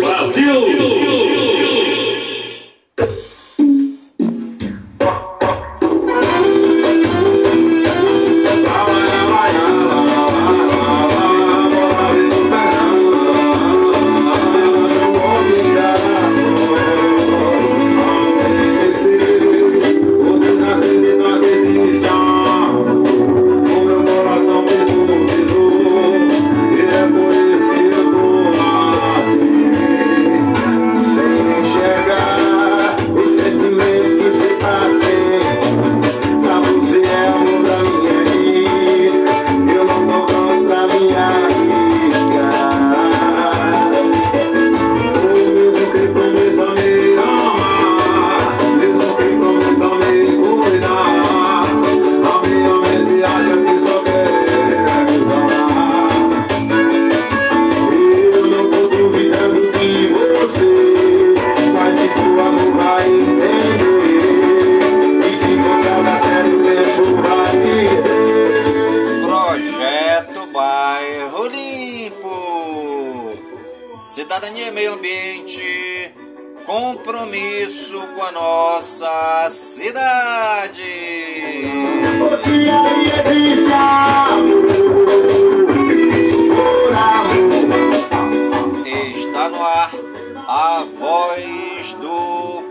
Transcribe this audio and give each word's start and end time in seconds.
Brasil! 0.00 1.05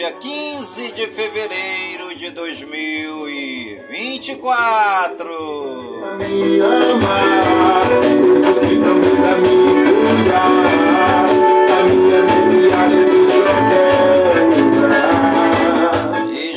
dia 0.00 0.12
15 0.12 0.92
de 0.92 1.06
fevereiro 1.08 2.14
de 2.16 2.30
2024. 2.30 5.26
Me 6.16 6.58
ama, 6.58 7.20
eu 8.46 8.60
que 8.60 8.76
não 8.76 8.94
me 8.94 9.20
a 9.20 9.36
minha 9.36 9.90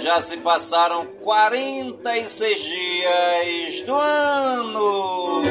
já 0.01 0.21
se 0.21 0.37
passaram 0.37 1.05
46 1.19 2.61
dias 2.61 3.81
do 3.81 3.93
ano. 3.93 5.43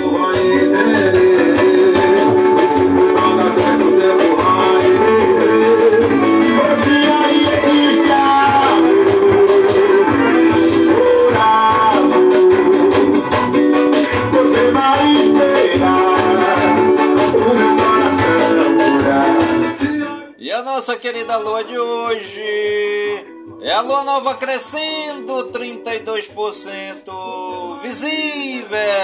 Web 28.73 29.02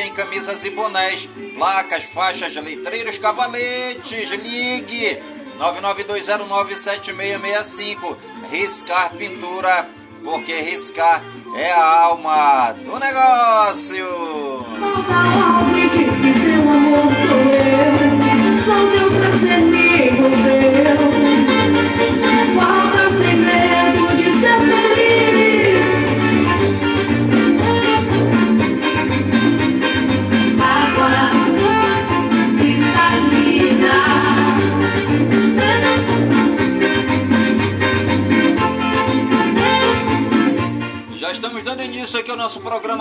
em 0.00 0.12
camisas 0.12 0.64
e 0.64 0.70
bonés, 0.70 1.28
placas, 1.54 2.02
faixas, 2.04 2.54
letreiros, 2.56 3.18
cavaletes. 3.18 4.30
Ligue 4.30 5.22
992097665. 5.58 8.16
Riscar 8.50 9.14
Pintura, 9.14 9.90
porque 10.24 10.58
riscar 10.60 11.22
é 11.54 11.70
a 11.72 12.00
alma 12.02 12.72
do 12.72 12.98
negócio. 12.98 14.08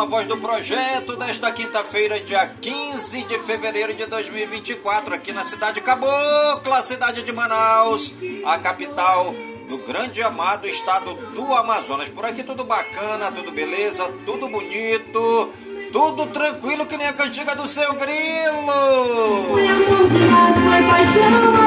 Voz 0.10 0.26
do 0.26 0.38
projeto 0.38 1.16
desta 1.18 1.52
quinta-feira, 1.52 2.20
dia 2.22 2.46
15 2.62 3.24
de 3.26 3.40
fevereiro 3.40 3.94
de 3.94 4.08
2024, 4.08 5.14
aqui 5.14 5.32
na 5.34 5.46
cidade 5.46 5.76
de 5.76 5.82
Cabocla, 5.82 6.82
cidade 6.82 7.22
de 7.22 7.32
Manaus, 7.32 8.12
a 8.46 8.58
capital 8.58 9.36
do 9.70 9.78
grande 9.80 10.22
amado 10.24 10.68
estado 10.68 11.14
do 11.36 11.44
Amazonas. 11.54 12.10
Por 12.10 12.26
aqui 12.26 12.44
tudo 12.44 12.64
bacana, 12.64 13.32
tudo 13.32 13.52
beleza, 13.52 14.12
tudo 14.26 14.50
bonito, 14.50 15.54
tudo 15.94 16.26
tranquilo 16.28 16.88
que 16.88 16.98
nem 16.98 17.08
a 17.08 17.14
cantiga 17.14 17.56
do 17.56 17.68
seu 17.68 17.94
grilo. 17.94 19.52
Foi 19.52 19.68
amor 19.68 20.10
foi 20.10 20.82
paixão, 20.90 21.59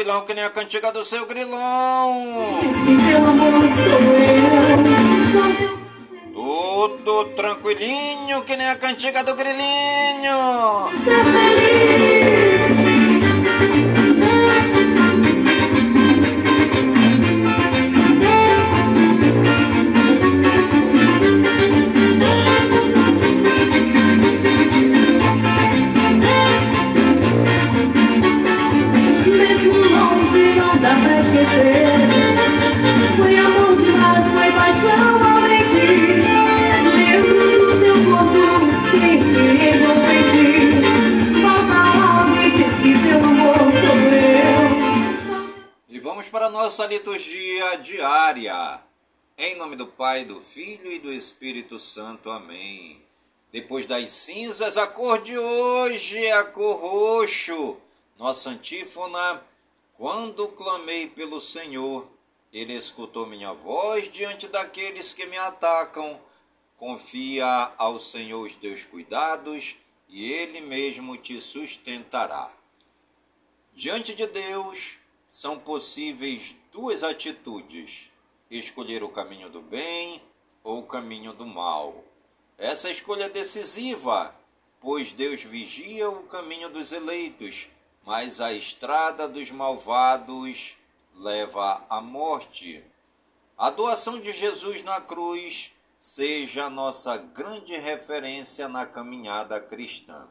tranquilão 0.00 0.22
que 0.22 0.34
nem 0.34 0.44
a 0.44 0.50
cantiga 0.50 0.92
do 0.92 1.04
seu 1.04 1.26
grilão. 1.26 2.14
Tudo 6.32 7.24
tranquilinho 7.36 8.42
que 8.46 8.56
nem 8.56 8.68
a 8.68 8.76
cantiga 8.76 9.22
do 9.24 9.34
grilinho. 9.34 10.90
Pai, 50.20 50.24
do 50.24 50.38
Filho 50.38 50.92
e 50.92 50.98
do 50.98 51.10
Espírito 51.10 51.78
Santo. 51.78 52.30
Amém. 52.30 53.00
Depois 53.50 53.86
das 53.86 54.10
cinzas, 54.12 54.76
a 54.76 54.86
cor 54.86 55.22
de 55.22 55.36
hoje 55.38 56.18
é 56.18 56.32
a 56.34 56.44
cor 56.44 56.78
roxo. 56.78 57.78
Nossa 58.18 58.50
antífona. 58.50 59.42
Quando 59.94 60.48
clamei 60.48 61.06
pelo 61.06 61.40
Senhor, 61.40 62.06
ele 62.52 62.74
escutou 62.74 63.26
minha 63.26 63.54
voz 63.54 64.12
diante 64.12 64.46
daqueles 64.48 65.14
que 65.14 65.24
me 65.24 65.38
atacam. 65.38 66.20
Confia 66.76 67.72
ao 67.78 67.98
Senhor 67.98 68.46
os 68.46 68.56
teus 68.56 68.84
cuidados 68.84 69.76
e 70.06 70.30
ele 70.32 70.60
mesmo 70.60 71.16
te 71.16 71.40
sustentará. 71.40 72.52
Diante 73.72 74.14
de 74.14 74.26
Deus, 74.26 74.98
são 75.30 75.58
possíveis 75.58 76.56
duas 76.72 77.02
atitudes: 77.02 78.09
escolher 78.50 79.04
o 79.04 79.08
caminho 79.08 79.48
do 79.48 79.62
bem 79.62 80.20
ou 80.64 80.80
o 80.80 80.86
caminho 80.86 81.32
do 81.32 81.46
mal. 81.46 82.04
Essa 82.58 82.90
escolha 82.90 83.24
é 83.24 83.28
decisiva, 83.28 84.34
pois 84.80 85.12
Deus 85.12 85.42
vigia 85.44 86.10
o 86.10 86.24
caminho 86.24 86.68
dos 86.68 86.92
eleitos, 86.92 87.68
mas 88.04 88.40
a 88.40 88.52
estrada 88.52 89.28
dos 89.28 89.50
malvados 89.50 90.76
leva 91.14 91.84
à 91.88 92.00
morte. 92.00 92.84
A 93.56 93.70
doação 93.70 94.18
de 94.18 94.32
Jesus 94.32 94.82
na 94.82 95.00
cruz 95.00 95.72
seja 95.98 96.64
a 96.64 96.70
nossa 96.70 97.16
grande 97.18 97.76
referência 97.76 98.68
na 98.68 98.86
caminhada 98.86 99.60
cristã. 99.60 100.26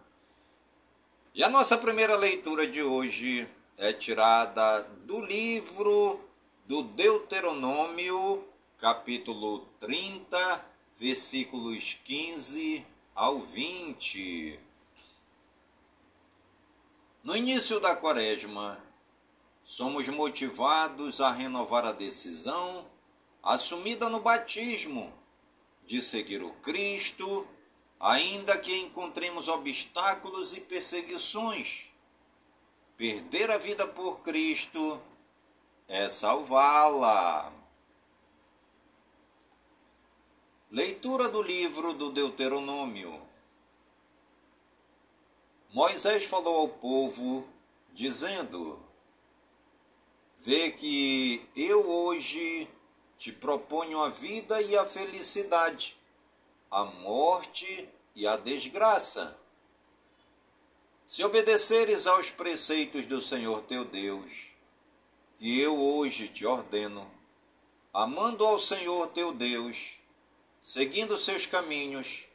E 1.33 1.43
a 1.43 1.49
nossa 1.49 1.77
primeira 1.77 2.17
leitura 2.17 2.67
de 2.67 2.81
hoje 2.81 3.47
é 3.77 3.93
tirada 3.93 4.81
do 5.05 5.21
livro 5.21 6.28
do 6.69 6.83
Deuteronômio, 6.83 8.47
capítulo 8.77 9.65
30, 9.79 10.65
versículos 10.95 11.95
15 12.05 12.85
ao 13.15 13.39
20. 13.39 14.59
No 17.23 17.35
início 17.35 17.79
da 17.79 17.95
quaresma, 17.95 18.79
somos 19.63 20.07
motivados 20.09 21.19
a 21.19 21.31
renovar 21.31 21.85
a 21.85 21.91
decisão 21.91 22.85
assumida 23.41 24.07
no 24.07 24.19
batismo 24.19 25.11
de 25.87 25.99
seguir 26.03 26.43
o 26.43 26.53
Cristo, 26.61 27.47
ainda 27.99 28.55
que 28.59 28.77
encontremos 28.77 29.47
obstáculos 29.47 30.55
e 30.55 30.61
perseguições 30.61 31.89
Perder 32.95 33.49
a 33.49 33.57
vida 33.57 33.87
por 33.87 34.19
Cristo 34.19 35.01
é 35.89 36.07
salvá-la. 36.07 37.51
Leitura 40.69 41.27
do 41.29 41.41
livro 41.41 41.93
do 41.95 42.11
Deuteronômio. 42.11 43.27
Moisés 45.73 46.25
falou 46.25 46.57
ao 46.57 46.67
povo, 46.67 47.47
dizendo: 47.91 48.79
Vê 50.37 50.71
que 50.71 51.43
eu 51.55 51.89
hoje 51.89 52.69
te 53.17 53.31
proponho 53.31 53.99
a 53.99 54.09
vida 54.09 54.61
e 54.61 54.77
a 54.77 54.85
felicidade, 54.85 55.97
a 56.69 56.85
morte 56.85 57.89
e 58.15 58.27
a 58.27 58.37
desgraça. 58.37 59.35
Se 61.07 61.23
obedeceres 61.23 62.05
aos 62.05 62.29
preceitos 62.29 63.07
do 63.07 63.19
Senhor 63.19 63.63
teu 63.63 63.83
Deus, 63.83 64.48
que 65.39 65.59
eu 65.59 65.75
hoje 65.75 66.27
te 66.27 66.45
ordeno, 66.45 67.09
amando 67.93 68.45
ao 68.45 68.59
Senhor 68.59 69.07
teu 69.07 69.33
Deus, 69.33 69.97
seguindo 70.61 71.17
seus 71.17 71.45
caminhos 71.45 72.25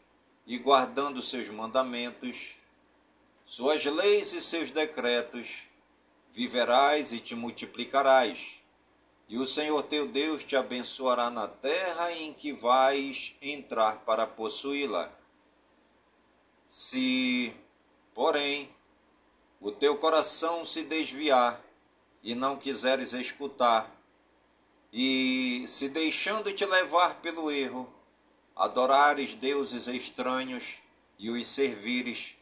e 0.47 0.59
guardando 0.59 1.23
seus 1.23 1.49
mandamentos, 1.49 2.57
suas 3.45 3.85
leis 3.85 4.33
e 4.33 4.41
seus 4.41 4.71
decretos, 4.71 5.65
viverás 6.33 7.13
e 7.13 7.21
te 7.21 7.37
multiplicarás, 7.37 8.61
e 9.29 9.39
o 9.39 9.47
Senhor 9.47 9.83
teu 9.85 10.09
Deus 10.09 10.43
te 10.43 10.57
abençoará 10.57 11.31
na 11.31 11.47
terra 11.47 12.11
em 12.13 12.33
que 12.33 12.53
vais 12.53 13.35
entrar 13.41 14.01
para 14.01 14.27
possuí-la. 14.27 15.13
Se 16.69 17.55
Porém, 18.15 18.71
o 19.61 19.73
teu 19.73 19.99
coração 19.99 20.65
se 20.65 20.85
desviar 20.85 21.61
e 22.25 22.35
não 22.35 22.57
quiseres 22.57 23.13
escutar, 23.13 23.89
e 24.91 25.63
se 25.67 25.91
deixando 25.91 26.51
te 26.53 26.65
levar 26.65 27.17
pelo 27.17 27.51
erro, 27.51 27.93
adorares 28.57 29.35
deuses 29.35 29.87
estranhos 29.87 30.79
e 31.19 31.29
os 31.29 31.47
servires, 31.47 32.37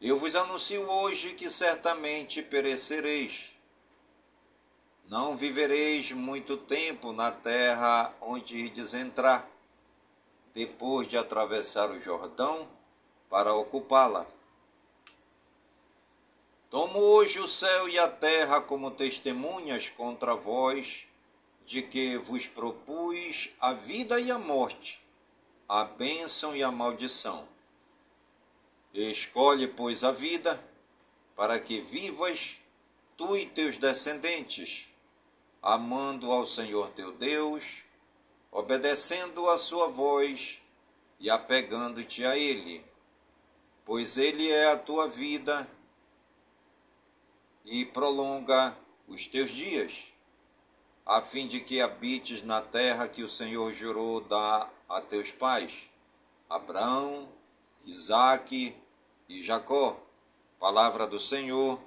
eu 0.00 0.18
vos 0.18 0.36
anuncio 0.36 0.82
hoje 0.82 1.32
que 1.32 1.48
certamente 1.48 2.42
perecereis. 2.42 3.52
Não 5.08 5.36
vivereis 5.36 6.12
muito 6.12 6.56
tempo 6.56 7.12
na 7.12 7.30
terra 7.30 8.12
onde 8.20 8.56
ides 8.56 8.92
entrar, 8.92 9.48
depois 10.52 11.08
de 11.08 11.16
atravessar 11.16 11.90
o 11.90 12.00
Jordão 12.00 12.68
para 13.30 13.54
ocupá-la. 13.54 14.26
Tomo 16.72 17.00
hoje 17.00 17.38
o 17.38 17.46
céu 17.46 17.86
e 17.86 17.98
a 17.98 18.08
terra 18.08 18.58
como 18.58 18.90
testemunhas 18.90 19.90
contra 19.90 20.34
vós, 20.34 21.06
de 21.66 21.82
que 21.82 22.16
vos 22.16 22.46
propus 22.46 23.50
a 23.60 23.74
vida 23.74 24.18
e 24.18 24.30
a 24.30 24.38
morte, 24.38 24.98
a 25.68 25.84
bênção 25.84 26.56
e 26.56 26.62
a 26.62 26.70
maldição. 26.70 27.46
Escolhe, 28.94 29.68
pois, 29.68 30.02
a 30.02 30.12
vida, 30.12 30.58
para 31.36 31.60
que 31.60 31.82
vivas 31.82 32.56
tu 33.18 33.36
e 33.36 33.44
teus 33.44 33.76
descendentes, 33.76 34.88
amando 35.60 36.32
ao 36.32 36.46
Senhor 36.46 36.88
teu 36.92 37.12
Deus, 37.12 37.82
obedecendo 38.50 39.46
a 39.50 39.58
sua 39.58 39.88
voz 39.88 40.62
e 41.20 41.28
apegando-te 41.28 42.24
a 42.24 42.34
Ele, 42.34 42.82
pois 43.84 44.16
Ele 44.16 44.50
é 44.50 44.68
a 44.68 44.78
tua 44.78 45.06
vida 45.06 45.68
e 47.64 47.84
prolonga 47.84 48.76
os 49.06 49.26
teus 49.26 49.50
dias, 49.50 50.04
a 51.04 51.20
fim 51.20 51.46
de 51.46 51.60
que 51.60 51.80
habites 51.80 52.42
na 52.42 52.60
terra 52.60 53.08
que 53.08 53.22
o 53.22 53.28
Senhor 53.28 53.72
jurou 53.72 54.20
dar 54.20 54.70
a 54.88 55.00
teus 55.00 55.30
pais, 55.30 55.88
Abraão, 56.48 57.28
Isaque 57.84 58.74
e 59.28 59.42
Jacó. 59.42 59.96
Palavra 60.58 61.06
do 61.06 61.18
Senhor, 61.18 61.80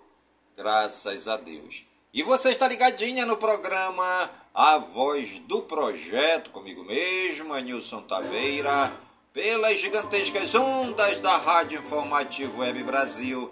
graças 0.56 1.28
a 1.28 1.38
Deus. 1.38 1.86
E 2.14 2.24
você 2.24 2.50
está 2.50 2.68
ligadinha 2.68 3.26
no 3.26 3.38
programa 3.38 4.30
a 4.54 4.78
voz 4.78 5.40
do 5.40 5.62
projeto, 5.64 6.50
comigo 6.50 6.84
mesmo, 6.84 7.54
Anilson 7.54 8.02
Taveira, 8.02 8.94
pelas 9.34 9.80
gigantescas 9.80 10.56
ondas 10.56 11.20
da 11.20 11.38
Rádio 11.38 11.80
Informativo 11.80 12.62
Web 12.62 12.84
Brasil, 12.84 13.52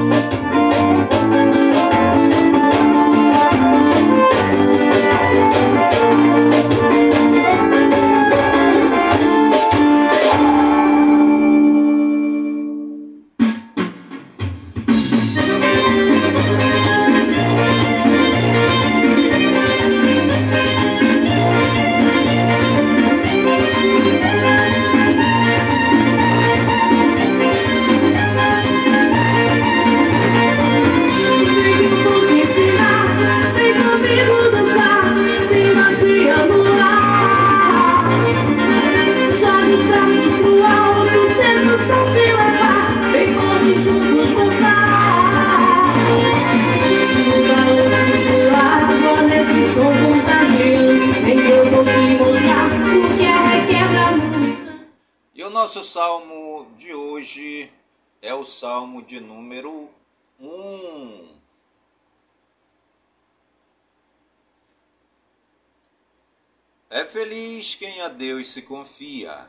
Se 68.51 68.61
confia. 68.63 69.47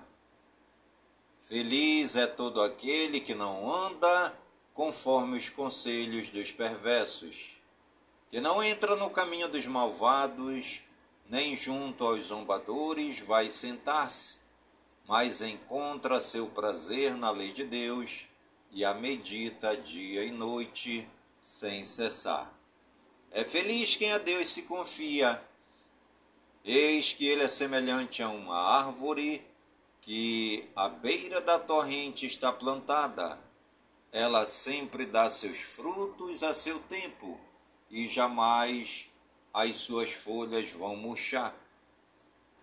Feliz 1.49 2.17
é 2.17 2.27
todo 2.27 2.63
aquele 2.63 3.21
que 3.21 3.35
não 3.35 3.73
anda 3.73 4.35
conforme 4.73 5.37
os 5.37 5.51
conselhos 5.51 6.31
dos 6.31 6.51
perversos, 6.51 7.59
que 8.31 8.41
não 8.41 8.63
entra 8.63 8.97
no 8.97 9.11
caminho 9.11 9.49
dos 9.49 9.67
malvados, 9.67 10.81
nem 11.29 11.57
junto 11.57 12.05
aos 12.05 12.27
zombadores 12.27 13.21
vai 13.21 13.51
sentar-se 13.51 14.43
mas 15.07 15.43
encontra 15.43 16.21
seu 16.21 16.47
prazer 16.47 17.17
na 17.17 17.31
lei 17.31 17.53
de 17.53 17.65
Deus 17.65 18.27
e 18.71 18.85
a 18.85 18.95
medita 18.95 19.77
dia 19.77 20.25
e 20.25 20.31
noite 20.31 21.07
sem 21.41 21.85
cessar. 21.85 22.53
É 23.31 23.45
feliz 23.45 23.97
quem 23.97 24.13
a 24.13 24.19
Deus 24.19 24.49
se 24.49 24.63
confia. 24.63 25.41
Eis 26.65 27.13
que 27.13 27.27
ele 27.27 27.43
é 27.43 27.49
semelhante 27.49 28.23
a 28.23 28.29
uma 28.29 28.57
árvore 28.57 29.45
que 30.01 30.65
à 30.77 30.89
beira 30.89 31.41
da 31.41 31.59
torrente 31.59 32.25
está 32.25 32.53
plantada. 32.53 33.37
Ela 34.13 34.47
sempre 34.47 35.07
dá 35.07 35.29
seus 35.29 35.59
frutos 35.59 36.45
a 36.45 36.55
seu 36.55 36.79
tempo 36.81 37.41
e 37.91 38.09
jamais 38.09 39.11
as 39.53 39.77
suas 39.77 40.13
folhas 40.13 40.71
vão 40.71 40.95
murchar. 40.95 41.53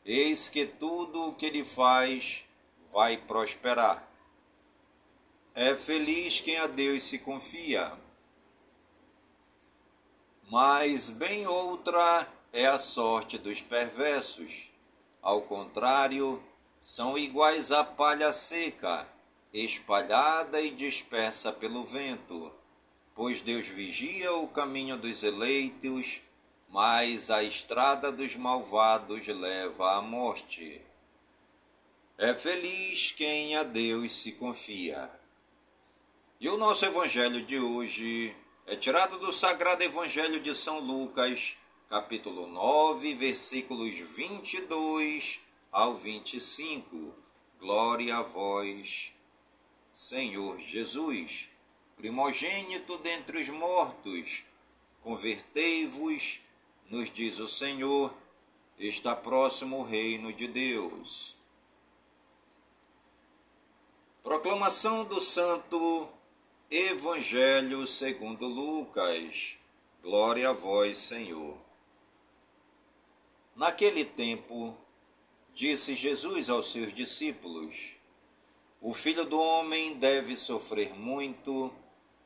Eis 0.05 0.47
que 0.47 0.65
tudo 0.65 1.27
o 1.27 1.35
que 1.35 1.45
ele 1.47 1.65
faz 1.65 2.45
vai 2.91 3.17
prosperar. 3.17 4.07
É 5.53 5.75
feliz 5.75 6.39
quem 6.39 6.57
a 6.57 6.67
Deus 6.67 7.03
se 7.03 7.19
confia. 7.19 7.91
Mas 10.49 11.09
bem 11.09 11.45
outra 11.45 12.25
é 12.51 12.65
a 12.65 12.77
sorte 12.77 13.37
dos 13.37 13.61
perversos. 13.61 14.71
Ao 15.21 15.41
contrário, 15.41 16.41
são 16.81 17.17
iguais 17.17 17.71
à 17.71 17.83
palha 17.83 18.31
seca, 18.31 19.07
espalhada 19.53 20.61
e 20.61 20.71
dispersa 20.71 21.51
pelo 21.51 21.83
vento. 21.83 22.51
Pois 23.15 23.41
Deus 23.41 23.67
vigia 23.67 24.33
o 24.33 24.47
caminho 24.47 24.97
dos 24.97 25.23
eleitos 25.23 26.21
mas 26.71 27.31
a 27.31 27.43
estrada 27.43 28.11
dos 28.11 28.35
malvados 28.35 29.27
leva 29.27 29.97
à 29.97 30.01
morte. 30.01 30.79
É 32.17 32.33
feliz 32.33 33.11
quem 33.11 33.55
a 33.55 33.63
Deus 33.63 34.11
se 34.11 34.33
confia. 34.33 35.09
E 36.39 36.47
o 36.47 36.57
nosso 36.57 36.85
evangelho 36.85 37.43
de 37.43 37.59
hoje 37.59 38.35
é 38.67 38.75
tirado 38.75 39.17
do 39.17 39.31
Sagrado 39.31 39.83
Evangelho 39.83 40.39
de 40.39 40.53
São 40.53 40.79
Lucas, 40.79 41.57
capítulo 41.89 42.45
9, 42.45 43.15
versículos 43.15 43.97
22 43.97 45.41
ao 45.71 45.95
25. 45.95 47.15
Glória 47.59 48.17
a 48.17 48.21
vós, 48.21 49.11
Senhor 49.91 50.59
Jesus, 50.59 51.49
primogênito 51.97 52.95
dentre 52.99 53.41
os 53.41 53.49
mortos, 53.49 54.43
convertei-vos 55.01 56.41
nos 56.91 57.09
diz 57.09 57.39
o 57.39 57.47
Senhor, 57.47 58.13
está 58.77 59.15
próximo 59.15 59.79
o 59.79 59.83
reino 59.83 60.31
de 60.31 60.47
Deus. 60.47 61.35
Proclamação 64.21 65.05
do 65.05 65.19
Santo 65.19 66.07
Evangelho 66.69 67.87
segundo 67.87 68.47
Lucas. 68.47 69.57
Glória 70.03 70.49
a 70.49 70.53
vós, 70.53 70.95
Senhor. 70.99 71.68
Naquele 73.59 74.05
tempo, 74.05 74.73
disse 75.53 75.93
Jesus 75.93 76.49
aos 76.49 76.71
seus 76.71 76.93
discípulos: 76.93 77.97
O 78.79 78.93
filho 78.93 79.25
do 79.25 79.37
homem 79.37 79.95
deve 79.95 80.33
sofrer 80.37 80.93
muito, 80.95 81.69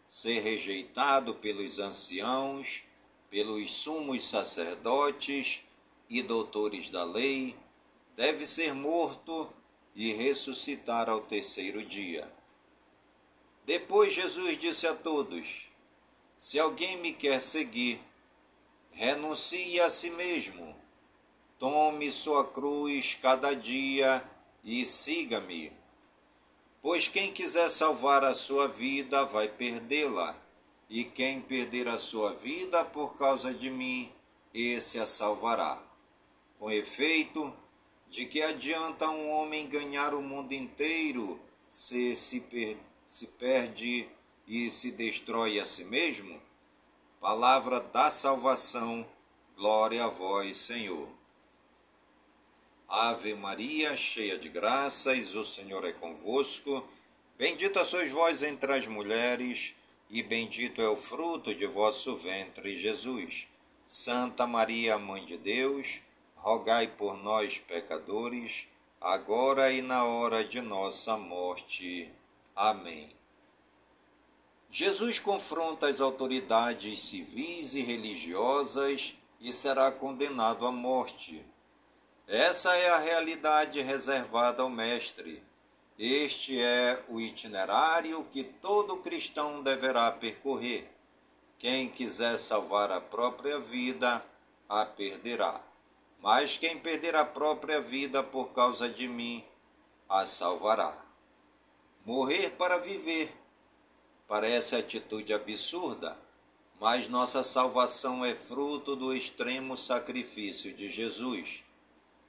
ser 0.08 0.42
rejeitado 0.42 1.34
pelos 1.34 1.80
anciãos 1.80 2.84
pelos 3.32 3.74
sumos 3.74 4.26
sacerdotes 4.26 5.64
e 6.08 6.22
doutores 6.22 6.92
da 6.92 7.04
lei, 7.04 7.56
deve 8.16 8.46
ser 8.46 8.76
morto 8.76 9.52
e 9.96 10.14
ressuscitar 10.14 11.10
ao 11.10 11.22
terceiro 11.22 11.84
dia. 11.84 12.32
Depois 13.66 14.14
Jesus 14.14 14.60
disse 14.60 14.86
a 14.86 14.94
todos: 14.94 15.72
Se 16.38 16.60
alguém 16.60 16.98
me 16.98 17.12
quer 17.12 17.42
seguir, 17.42 18.00
renuncie 18.92 19.82
a 19.82 19.90
si 19.90 20.12
mesmo, 20.12 20.83
tome 21.64 22.12
sua 22.12 22.44
cruz 22.44 23.18
cada 23.22 23.56
dia 23.56 24.22
e 24.66 24.86
siga-me. 24.86 25.72
Pois 26.82 27.08
quem 27.08 27.32
quiser 27.32 27.70
salvar 27.70 28.22
a 28.26 28.36
sua 28.36 28.68
vida 28.68 29.24
vai 29.24 29.48
perdê-la 29.48 30.36
e 30.90 31.06
quem 31.06 31.40
perder 31.40 31.88
a 31.88 31.98
sua 31.98 32.34
vida 32.34 32.84
por 32.84 33.18
causa 33.18 33.54
de 33.54 33.70
mim, 33.70 34.12
esse 34.54 35.00
a 35.00 35.06
salvará. 35.06 35.82
Com 36.60 36.70
efeito, 36.70 37.56
de 38.10 38.26
que 38.26 38.42
adianta 38.42 39.10
um 39.10 39.30
homem 39.30 39.66
ganhar 39.66 40.14
o 40.14 40.22
mundo 40.22 40.52
inteiro 40.52 41.40
se 41.70 42.14
se, 42.14 42.42
per 42.42 42.76
se 43.08 43.28
perde 43.28 44.10
e 44.46 44.70
se 44.70 44.92
destrói 44.92 45.62
a 45.62 45.66
si 45.66 45.86
mesmo? 45.86 46.42
Palavra 47.22 47.80
da 47.80 48.10
salvação, 48.10 49.08
glória 49.56 50.04
a 50.04 50.10
vós, 50.10 50.58
Senhor. 50.58 51.23
Ave 52.96 53.34
Maria, 53.34 53.98
cheia 53.98 54.38
de 54.38 54.48
graças, 54.48 55.34
o 55.34 55.44
Senhor 55.44 55.84
é 55.84 55.92
convosco. 55.94 56.88
Bendita 57.36 57.84
sois 57.84 58.12
vós 58.12 58.44
entre 58.44 58.72
as 58.72 58.86
mulheres 58.86 59.74
e 60.12 60.22
bendito 60.22 60.80
é 60.80 60.88
o 60.88 60.96
fruto 60.96 61.56
de 61.56 61.66
vosso 61.66 62.16
ventre, 62.16 62.78
Jesus. 62.78 63.48
Santa 63.88 64.46
Maria, 64.46 65.00
Mãe 65.00 65.26
de 65.26 65.38
Deus, 65.38 66.02
rogai 66.36 66.86
por 66.86 67.18
nós, 67.18 67.58
pecadores, 67.58 68.68
agora 69.02 69.72
e 69.72 69.82
na 69.82 70.06
hora 70.06 70.46
de 70.46 70.62
nossa 70.62 71.18
morte. 71.18 72.12
Amém. 72.56 73.10
Jesus 74.70 75.18
confronta 75.18 75.88
as 75.88 76.00
autoridades 76.00 77.00
civis 77.00 77.74
e 77.74 77.82
religiosas 77.82 79.16
e 79.42 79.52
será 79.52 79.92
condenado 79.92 80.68
à 80.68 80.72
morte. 80.72 81.44
Essa 82.28 82.76
é 82.78 82.90
a 82.90 83.00
realidade 83.00 83.82
reservada 83.82 84.64
ao 84.64 84.70
Mestre. 84.70 85.44
Este 86.00 86.60
é 86.60 87.04
o 87.10 87.20
itinerário 87.20 88.24
que 88.32 88.44
todo 88.44 88.98
cristão 88.98 89.62
deverá 89.62 90.10
percorrer. 90.12 90.90
Quem 91.60 91.90
quiser 91.90 92.38
salvar 92.38 92.92
a 92.92 93.02
própria 93.02 93.60
vida, 93.60 94.24
a 94.70 94.86
perderá. 94.86 95.62
Mas 96.22 96.58
quem 96.58 96.80
perder 96.80 97.16
a 97.16 97.26
própria 97.26 97.82
vida 97.82 98.24
por 98.24 98.54
causa 98.54 98.90
de 98.90 99.08
mim, 99.08 99.44
a 100.08 100.26
salvará. 100.26 100.98
Morrer 102.06 102.52
para 102.52 102.78
viver 102.78 103.34
parece 104.28 104.78
atitude 104.78 105.34
absurda, 105.34 106.18
mas 106.80 107.08
nossa 107.10 107.44
salvação 107.44 108.24
é 108.24 108.34
fruto 108.34 108.96
do 108.96 109.14
extremo 109.14 109.76
sacrifício 109.76 110.74
de 110.74 110.90
Jesus. 110.90 111.64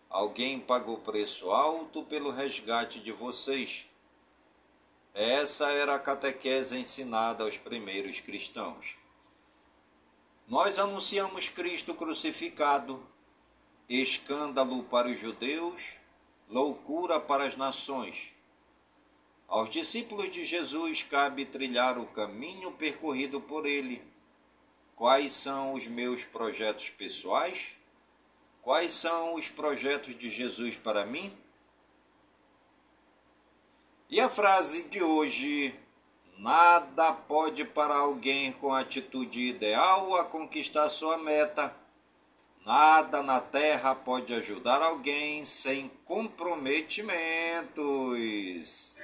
Alguém 0.08 0.60
pagou 0.60 0.98
preço 0.98 1.50
alto 1.50 2.02
pelo 2.04 2.30
resgate 2.30 3.00
de 3.00 3.12
vocês. 3.12 3.86
Essa 5.12 5.70
era 5.70 5.94
a 5.94 5.98
catequese 5.98 6.76
ensinada 6.76 7.44
aos 7.44 7.56
primeiros 7.56 8.20
cristãos. 8.20 8.96
Nós 10.46 10.78
anunciamos 10.78 11.48
Cristo 11.48 11.94
crucificado, 11.94 13.02
escândalo 13.88 14.82
para 14.84 15.08
os 15.08 15.18
judeus, 15.18 15.98
loucura 16.48 17.18
para 17.18 17.44
as 17.44 17.56
nações. 17.56 18.34
Aos 19.48 19.70
discípulos 19.70 20.30
de 20.30 20.44
Jesus 20.44 21.02
cabe 21.02 21.44
trilhar 21.44 21.98
o 21.98 22.06
caminho 22.06 22.72
percorrido 22.72 23.40
por 23.40 23.66
ele. 23.66 24.02
Quais 24.96 25.32
são 25.32 25.74
os 25.74 25.86
meus 25.86 26.24
projetos 26.24 26.90
pessoais? 26.90 27.76
Quais 28.64 28.90
são 28.92 29.34
os 29.34 29.50
projetos 29.50 30.18
de 30.18 30.30
Jesus 30.30 30.78
para 30.78 31.04
mim? 31.04 31.30
E 34.08 34.18
a 34.18 34.30
frase 34.30 34.84
de 34.84 35.02
hoje: 35.02 35.74
Nada 36.38 37.12
pode 37.12 37.66
parar 37.66 37.98
alguém 37.98 38.52
com 38.52 38.72
atitude 38.72 39.38
ideal 39.38 40.16
a 40.16 40.24
conquistar 40.24 40.88
sua 40.88 41.18
meta. 41.18 41.76
Nada 42.64 43.22
na 43.22 43.38
terra 43.38 43.94
pode 43.94 44.32
ajudar 44.32 44.80
alguém 44.80 45.44
sem 45.44 45.90
comprometimentos. 46.06 48.96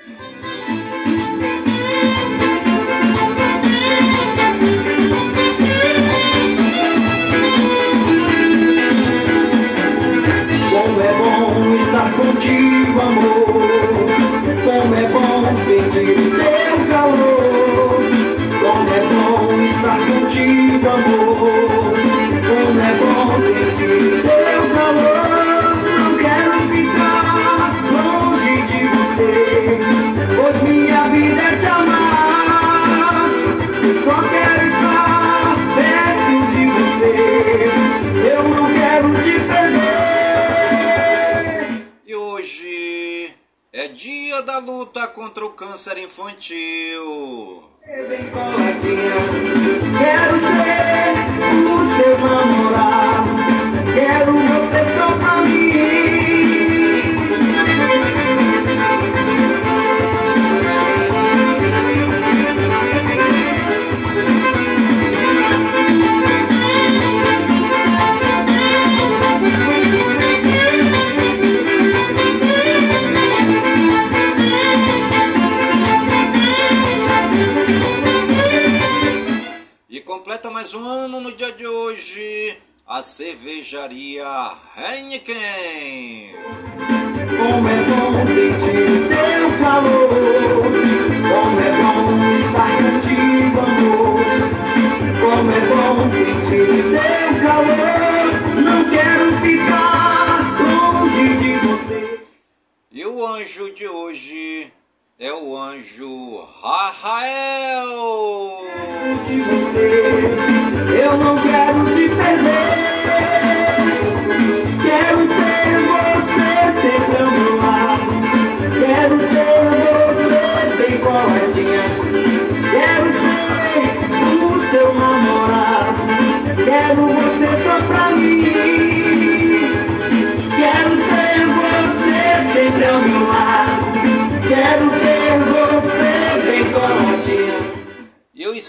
Câncer 46.21 46.80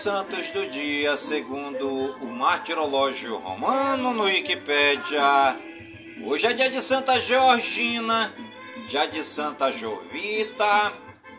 santos 0.02 0.50
do 0.50 0.66
dia, 0.66 1.16
segundo 1.16 1.88
o 1.88 2.34
martirológio 2.34 3.38
romano 3.38 4.16
no 4.16 4.24
Wikipédia. 4.24 5.22
Hoje 6.26 6.48
é 6.48 6.54
dia 6.54 6.72
de 6.72 6.82
Santa 6.82 7.22
Georgina, 7.22 8.34
dia 8.88 9.06
de 9.06 9.24
Santa 9.24 9.72
Jovita, 9.72 10.94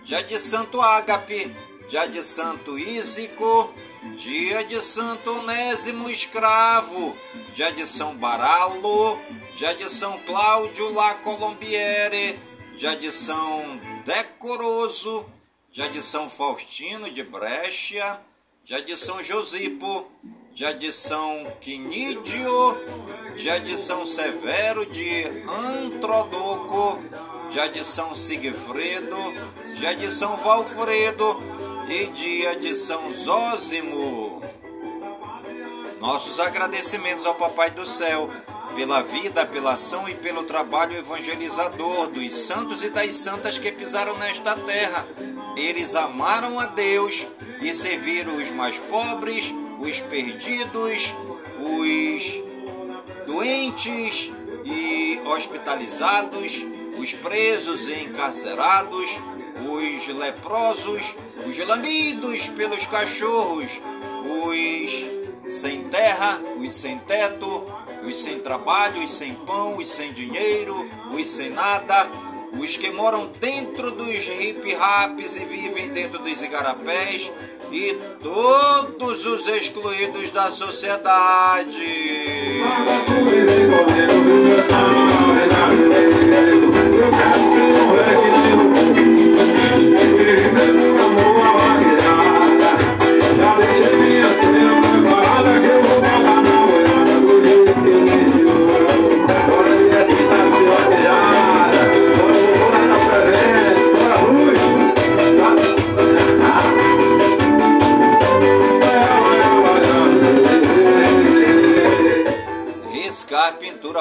dia 0.04 0.22
de 0.22 0.38
Santo 0.38 0.80
Ágape, 0.80 1.52
dia 1.88 2.06
de 2.06 2.22
Santo 2.22 2.78
Ísico, 2.78 3.74
dia 4.14 4.62
de 4.62 4.76
Santo 4.76 5.40
Onésimo 5.40 6.08
Escravo, 6.08 7.16
dia 7.54 7.72
de 7.72 7.84
São 7.84 8.16
Baralo, 8.16 9.18
dia 9.56 9.74
de 9.74 9.90
São 9.90 10.20
Cláudio 10.20 10.88
La 10.94 11.14
Colombiere, 11.14 12.38
dia 12.76 12.94
de 12.94 13.10
São 13.10 13.80
Decoroso, 14.06 15.26
já 15.72 15.88
de 15.88 16.00
São 16.00 16.30
Faustino 16.30 17.10
de 17.10 17.24
Brecha, 17.24 18.20
já 18.64 18.78
de 18.80 18.96
São 18.96 19.22
Josipo, 19.22 20.06
já 20.54 20.72
de 20.72 20.92
São 20.92 21.52
Quinídio, 21.60 22.78
já 23.34 23.58
de 23.58 23.76
São 23.76 24.06
Severo 24.06 24.86
de 24.86 25.24
Antrodoco, 25.48 27.02
já 27.50 27.66
de 27.66 27.84
São 27.84 28.14
Sigfredo, 28.14 29.16
já 29.74 29.92
de 29.94 30.06
São 30.12 30.36
Valfredo 30.36 31.42
e 31.88 32.06
dia 32.12 32.56
de 32.56 32.74
São 32.76 33.12
Zósimo. 33.12 34.42
Nossos 36.00 36.38
agradecimentos 36.38 37.26
ao 37.26 37.34
Papai 37.34 37.70
do 37.70 37.84
Céu 37.84 38.30
pela 38.74 39.02
vida, 39.02 39.46
pela 39.46 39.72
ação 39.72 40.08
e 40.08 40.14
pelo 40.14 40.42
trabalho 40.44 40.96
evangelizador 40.96 42.08
dos 42.08 42.34
santos 42.34 42.82
e 42.82 42.90
das 42.90 43.14
santas 43.16 43.58
que 43.58 43.70
pisaram 43.72 44.16
nesta 44.18 44.56
terra. 44.56 45.06
Eles 45.56 45.94
amaram 45.94 46.58
a 46.58 46.66
Deus 46.66 47.26
e 47.60 47.72
serviram 47.72 48.36
os 48.36 48.50
mais 48.50 48.78
pobres, 48.78 49.54
os 49.78 50.00
perdidos, 50.00 51.14
os 51.58 52.42
doentes 53.26 54.30
e 54.64 55.20
hospitalizados, 55.26 56.64
os 56.98 57.14
presos 57.14 57.88
e 57.88 58.04
encarcerados, 58.04 59.20
os 59.60 60.08
leprosos, 60.08 61.16
os 61.46 61.58
lambidos 61.66 62.48
pelos 62.50 62.86
cachorros, 62.86 63.80
os 64.24 65.52
sem 65.52 65.84
terra, 65.84 66.40
os 66.56 66.72
sem 66.72 66.98
teto, 66.98 67.66
os 68.02 68.18
sem 68.18 68.40
trabalho, 68.40 69.02
os 69.02 69.10
sem 69.10 69.34
pão, 69.34 69.76
os 69.76 69.88
sem 69.88 70.12
dinheiro, 70.12 70.74
os 71.10 71.28
sem 71.28 71.50
nada, 71.50 72.10
os 72.52 72.76
que 72.76 72.90
moram 72.90 73.30
dentro 73.40 73.90
dos 73.92 74.28
hip 74.28 74.74
raps 74.74 75.36
e 75.36 75.44
vivem 75.44 75.88
dentro 75.88 76.18
dos 76.18 76.42
igarapés 76.42 77.32
e 77.70 77.94
todos 78.22 79.24
os 79.26 79.46
excluídos 79.46 80.30
da 80.30 80.50
sociedade. 80.50 81.78
Riscar 88.12 88.51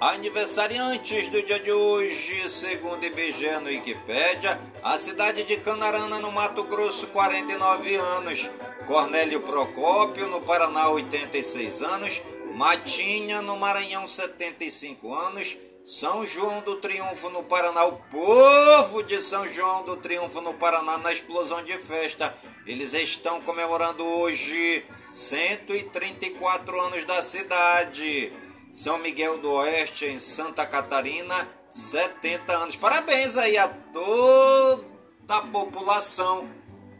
aniversariantes 0.00 1.28
do 1.28 1.42
dia 1.42 1.58
de 1.58 1.72
hoje, 1.72 2.48
segundo 2.48 3.04
IBGE 3.04 3.50
no 3.60 3.68
Wikipédia, 3.68 4.60
a 4.82 4.96
cidade 4.96 5.42
de 5.42 5.56
Canarana, 5.56 6.20
no 6.20 6.30
Mato 6.30 6.62
Grosso, 6.64 7.08
49 7.08 7.96
anos. 7.96 8.48
Cornélio 8.86 9.40
Procópio, 9.40 10.28
no 10.28 10.40
Paraná, 10.40 10.88
86 10.90 11.82
anos. 11.82 12.22
Matinha, 12.54 13.42
no 13.42 13.56
Maranhão, 13.56 14.06
75 14.06 15.14
anos. 15.14 15.56
São 15.84 16.24
João 16.24 16.60
do 16.60 16.76
Triunfo, 16.76 17.28
no 17.30 17.42
Paraná. 17.42 17.84
O 17.84 17.92
povo 18.10 19.02
de 19.02 19.20
São 19.22 19.46
João 19.52 19.84
do 19.84 19.96
Triunfo, 19.96 20.40
no 20.40 20.54
Paraná, 20.54 20.98
na 20.98 21.12
explosão 21.12 21.62
de 21.64 21.76
festa. 21.78 22.34
Eles 22.66 22.94
estão 22.94 23.40
comemorando 23.40 24.04
hoje 24.04 24.84
134 25.10 26.80
anos 26.82 27.04
da 27.04 27.22
cidade. 27.22 28.32
São 28.78 28.98
Miguel 28.98 29.38
do 29.38 29.50
Oeste, 29.50 30.04
em 30.04 30.20
Santa 30.20 30.64
Catarina, 30.64 31.34
70 31.68 32.52
anos. 32.52 32.76
Parabéns 32.76 33.36
aí 33.36 33.58
a 33.58 33.66
toda 33.66 34.84
a 35.30 35.40
população 35.40 36.46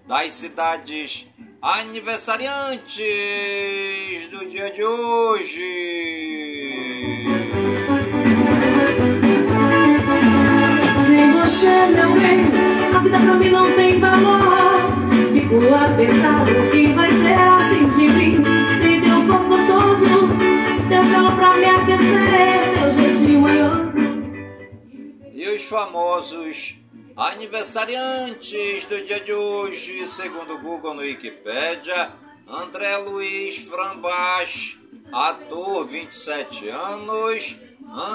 das 0.05 0.35
cidades 0.35 1.29
aniversariantes 1.63 4.27
do 4.29 4.45
dia 4.51 4.73
de 4.73 4.83
hoje. 4.83 5.63
Sem 11.07 11.33
você, 11.33 11.87
meu 11.95 12.13
bem, 12.15 12.41
a 12.93 12.99
vida 12.99 13.21
pra 13.21 13.35
mim 13.35 13.51
não 13.51 13.73
tem 13.77 14.01
valor. 14.01 14.91
Fico 15.33 15.73
a 15.73 15.89
pensar 15.97 16.43
o 16.43 16.71
que 16.73 16.93
vai 16.93 17.13
ser 17.13 17.39
assim 17.39 17.89
de 17.91 18.09
mim. 18.09 18.43
Sem 18.83 19.01
teu 19.01 19.25
corpo 19.29 19.47
gostoso, 19.47 20.48
teu 20.89 21.03
calor 21.03 21.37
pra 21.37 21.55
me 21.55 21.67
aquecer, 21.67 22.91
jeitinho. 22.95 23.47
E 25.35 25.49
os 25.49 25.65
famosos 25.65 26.77
aniversariantes 27.15 28.87
do 28.87 29.05
dia 29.05 29.21
de 29.21 29.33
hoje, 29.33 30.07
segundo 30.07 30.55
o 30.55 30.59
Google 30.59 30.95
no 30.95 31.03
Wikipédia, 31.03 32.13
André 32.49 32.97
Luiz 32.99 33.59
Frambach, 33.59 34.79
ator, 35.13 35.85
27 35.87 36.69
anos, 36.71 37.57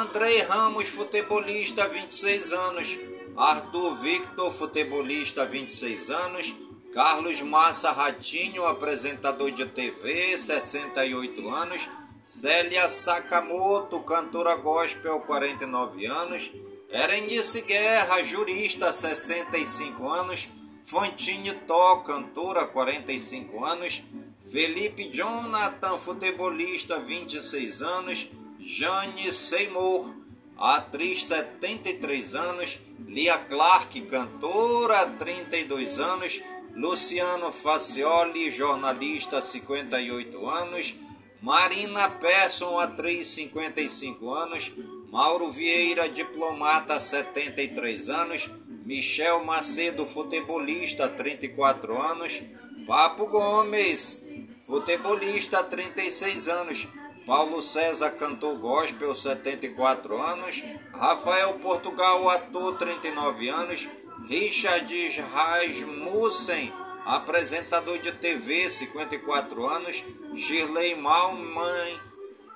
Andrei 0.01 0.41
Ramos, 0.41 0.89
futebolista, 0.89 1.87
26 1.87 2.53
anos, 2.53 2.99
Arthur 3.37 3.95
Victor, 3.97 4.51
futebolista, 4.51 5.45
26 5.45 6.09
anos, 6.09 6.55
Carlos 6.91 7.41
Massa 7.43 7.91
Ratinho, 7.91 8.65
apresentador 8.65 9.51
de 9.51 9.65
TV, 9.65 10.37
68 10.37 11.49
anos, 11.49 11.87
Célia 12.25 12.87
Sakamoto, 12.87 13.99
cantora 13.99 14.55
gospel, 14.55 15.19
49 15.21 16.05
anos, 16.05 16.51
Erenice 16.89 17.61
Guerra, 17.61 18.23
jurista, 18.23 18.93
65 18.93 20.07
anos. 20.07 20.47
Fontine 20.85 21.53
Tó, 21.67 21.97
cantora, 21.97 22.67
45 22.67 23.65
anos. 23.65 24.03
Felipe 24.49 25.09
Jonathan, 25.09 25.97
futebolista, 25.97 26.99
26 26.99 27.81
anos. 27.81 28.27
Jane 28.59 29.31
Seymour, 29.31 30.15
atriz, 30.55 31.23
73 31.23 32.35
anos. 32.35 32.79
Lia 33.07 33.37
Clark, 33.39 33.99
cantora, 34.03 35.09
32 35.17 35.99
anos. 35.99 36.41
Luciano 36.75 37.51
Facioli, 37.51 38.51
jornalista, 38.51 39.41
58 39.41 40.49
anos. 40.49 40.95
Marina 41.43 42.09
Persson, 42.21 42.79
atriz, 42.79 43.27
55 43.27 44.33
anos. 44.33 44.71
Mauro 45.11 45.51
Vieira, 45.51 46.07
diplomata, 46.07 46.97
73 46.97 48.09
anos. 48.09 48.49
Michel 48.85 49.43
Macedo, 49.43 50.05
futebolista, 50.05 51.09
34 51.09 52.01
anos. 52.01 52.41
Papo 52.87 53.25
Gomes, 53.27 54.23
futebolista, 54.65 55.61
36 55.65 56.47
anos. 56.47 56.87
Paulo 57.25 57.61
César, 57.61 58.11
cantor 58.11 58.57
gospel, 58.59 59.13
74 59.13 60.21
anos. 60.23 60.63
Rafael 60.93 61.55
Portugal, 61.55 62.29
ator, 62.29 62.77
39 62.77 63.49
anos. 63.49 63.89
Richard 64.29 64.87
Rasmussen, 65.33 66.71
apresentador 67.05 67.99
de 67.99 68.11
TV, 68.11 68.69
54 68.69 69.67
anos. 69.67 70.03
Shirley 70.33 70.95
Malman, 70.95 72.01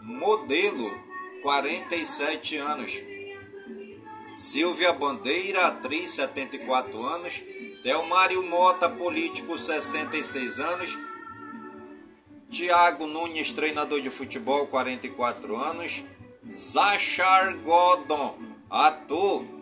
modelo, 0.02 0.92
47 1.44 2.58
anos. 2.58 2.92
Silvia 4.36 4.94
Bandeira, 4.94 5.68
atriz, 5.68 6.12
74 6.12 7.06
anos. 7.06 7.42
Delmário 7.84 8.44
Mota, 8.44 8.90
político, 8.90 9.58
66 9.58 10.60
anos. 10.60 10.98
Tiago 12.50 13.08
Nunes, 13.08 13.52
treinador 13.52 14.02
de 14.02 14.10
futebol, 14.10 14.68
44 14.68 15.58
anos. 15.58 16.04
Zachar 16.50 17.58
Godon, 17.58 18.36
ator, 18.70 19.57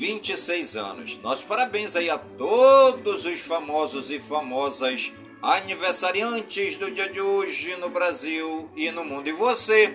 26 0.00 0.76
anos. 0.76 1.18
Nossos 1.18 1.44
parabéns 1.44 1.94
aí 1.94 2.08
a 2.08 2.16
todos 2.16 3.26
os 3.26 3.38
famosos 3.40 4.08
e 4.08 4.18
famosas 4.18 5.12
aniversariantes 5.42 6.78
do 6.78 6.90
dia 6.90 7.06
de 7.10 7.20
hoje 7.20 7.76
no 7.76 7.90
Brasil 7.90 8.70
e 8.74 8.90
no 8.90 9.04
mundo. 9.04 9.28
E 9.28 9.32
você, 9.32 9.94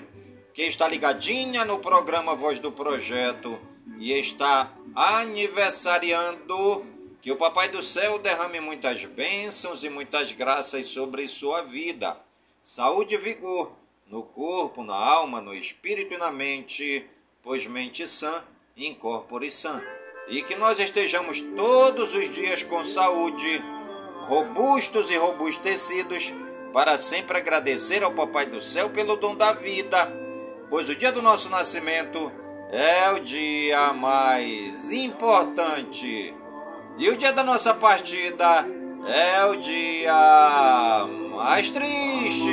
que 0.54 0.62
está 0.62 0.88
ligadinha 0.88 1.66
no 1.66 1.80
programa 1.80 2.36
Voz 2.36 2.60
do 2.60 2.72
Projeto 2.72 3.60
e 3.98 4.14
está 4.14 4.72
aniversariando, 4.94 6.86
que 7.20 7.32
o 7.32 7.36
Papai 7.36 7.70
do 7.70 7.82
Céu 7.82 8.20
derrame 8.20 8.60
muitas 8.60 9.06
bênçãos 9.06 9.84
e 9.84 9.90
muitas 9.90 10.32
graças 10.32 10.86
sobre 10.86 11.28
sua 11.28 11.64
vida. 11.64 12.16
Saúde 12.62 13.16
e 13.16 13.18
vigor 13.18 13.72
no 14.06 14.22
corpo, 14.22 14.84
na 14.84 14.94
alma, 14.94 15.42
no 15.42 15.52
espírito 15.52 16.14
e 16.14 16.18
na 16.18 16.32
mente, 16.32 17.10
pois 17.42 17.66
mente 17.66 18.08
sã, 18.08 18.44
incorpore 18.78 19.50
sã. 19.50 19.95
E 20.28 20.42
que 20.42 20.56
nós 20.56 20.80
estejamos 20.80 21.42
todos 21.42 22.16
os 22.16 22.32
dias 22.32 22.64
com 22.64 22.84
saúde, 22.84 23.64
robustos 24.22 25.12
e 25.12 25.18
robustecidos, 25.18 26.34
para 26.74 26.98
sempre 26.98 27.38
agradecer 27.38 28.04
ao 28.04 28.12
Papai 28.12 28.48
do 28.48 28.60
Céu 28.60 28.90
pelo 28.90 29.16
dom 29.16 29.36
da 29.36 29.54
vida, 29.54 29.98
pois 30.70 30.90
o 30.90 30.96
dia 30.96 31.12
do 31.12 31.22
nosso 31.22 31.50
nascimento 31.50 32.32
é 32.72 33.12
o 33.12 33.20
dia 33.20 33.94
mais 33.94 34.92
importante. 34.92 36.34
E 36.98 37.10
o 37.10 37.16
dia 37.16 37.32
da 37.34 37.44
nossa 37.44 37.74
partida 37.76 38.66
é 39.08 39.46
o 39.46 39.56
dia 39.58 41.06
mais 41.36 41.70
triste. 41.70 42.50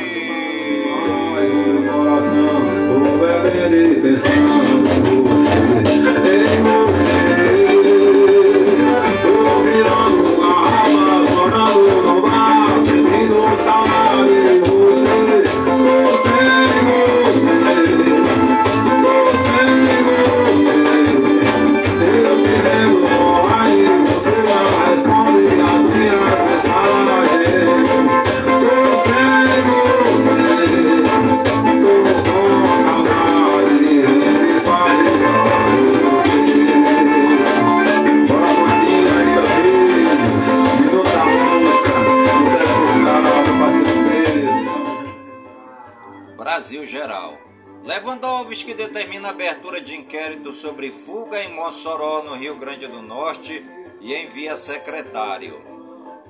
Determina 49.23 49.29
abertura 49.29 49.81
de 49.81 49.95
inquérito 49.95 50.53
sobre 50.53 50.91
fuga 50.91 51.41
em 51.45 51.55
Mossoró, 51.55 52.25
no 52.25 52.35
Rio 52.35 52.57
Grande 52.57 52.89
do 52.89 53.01
Norte, 53.01 53.65
e 54.01 54.13
envia 54.17 54.57
secretário. 54.57 55.63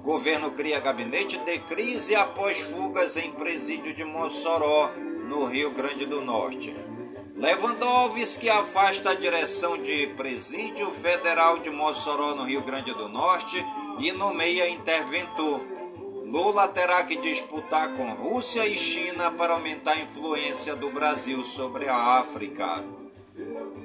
Governo 0.02 0.50
cria 0.50 0.78
gabinete 0.78 1.38
de 1.38 1.58
crise 1.60 2.14
após 2.14 2.60
fugas 2.60 3.16
em 3.16 3.32
presídio 3.32 3.94
de 3.94 4.04
Mossoró, 4.04 4.90
no 5.26 5.46
Rio 5.46 5.72
Grande 5.72 6.04
do 6.04 6.20
Norte. 6.20 6.76
Lewandowski 7.34 8.50
afasta 8.50 9.12
a 9.12 9.14
direção 9.14 9.78
de 9.78 10.08
Presídio 10.08 10.90
Federal 10.90 11.60
de 11.60 11.70
Mossoró, 11.70 12.34
no 12.34 12.44
Rio 12.44 12.62
Grande 12.62 12.92
do 12.92 13.08
Norte, 13.08 13.56
e 14.00 14.12
nomeia 14.12 14.68
interventor. 14.68 15.62
Lula 16.32 16.66
terá 16.68 17.04
que 17.04 17.16
disputar 17.16 17.94
com 17.94 18.10
Rússia 18.14 18.66
e 18.66 18.74
China 18.74 19.30
para 19.32 19.52
aumentar 19.52 19.92
a 19.92 20.00
influência 20.00 20.74
do 20.74 20.90
Brasil 20.90 21.44
sobre 21.44 21.90
a 21.90 22.20
África. 22.20 22.82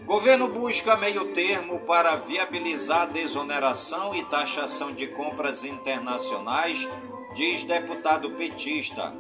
Governo 0.06 0.48
busca 0.48 0.96
meio 0.96 1.34
termo 1.34 1.82
para 1.82 2.16
viabilizar 2.16 3.12
desoneração 3.12 4.16
e 4.16 4.24
taxação 4.24 4.94
de 4.94 5.08
compras 5.08 5.66
internacionais, 5.66 6.88
diz 7.36 7.66
deputado 7.66 8.32
petista. 8.32 9.14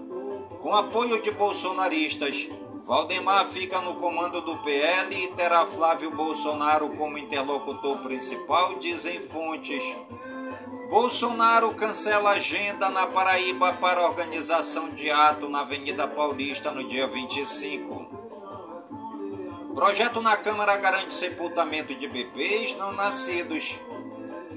Com 0.61 0.73
apoio 0.73 1.21
de 1.21 1.31
bolsonaristas, 1.31 2.49
Valdemar 2.85 3.45
fica 3.47 3.81
no 3.81 3.95
comando 3.95 4.39
do 4.39 4.57
PL 4.59 5.13
e 5.13 5.27
terá 5.33 5.65
Flávio 5.65 6.11
Bolsonaro 6.11 6.91
como 6.91 7.17
interlocutor 7.17 7.97
principal, 7.97 8.75
dizem 8.75 9.19
fontes. 9.19 9.83
Bolsonaro 10.89 11.73
cancela 11.75 12.31
agenda 12.31 12.89
na 12.89 13.07
Paraíba 13.07 13.73
para 13.73 14.05
organização 14.05 14.89
de 14.91 15.11
ato 15.11 15.49
na 15.49 15.59
Avenida 15.59 16.07
Paulista 16.07 16.71
no 16.71 16.87
dia 16.87 17.05
25. 17.07 18.07
Projeto 19.75 20.21
na 20.21 20.37
Câmara 20.37 20.77
garante 20.77 21.13
sepultamento 21.13 21.93
de 21.93 22.07
bebês 22.07 22.73
não 22.77 22.93
nascidos. 22.93 23.77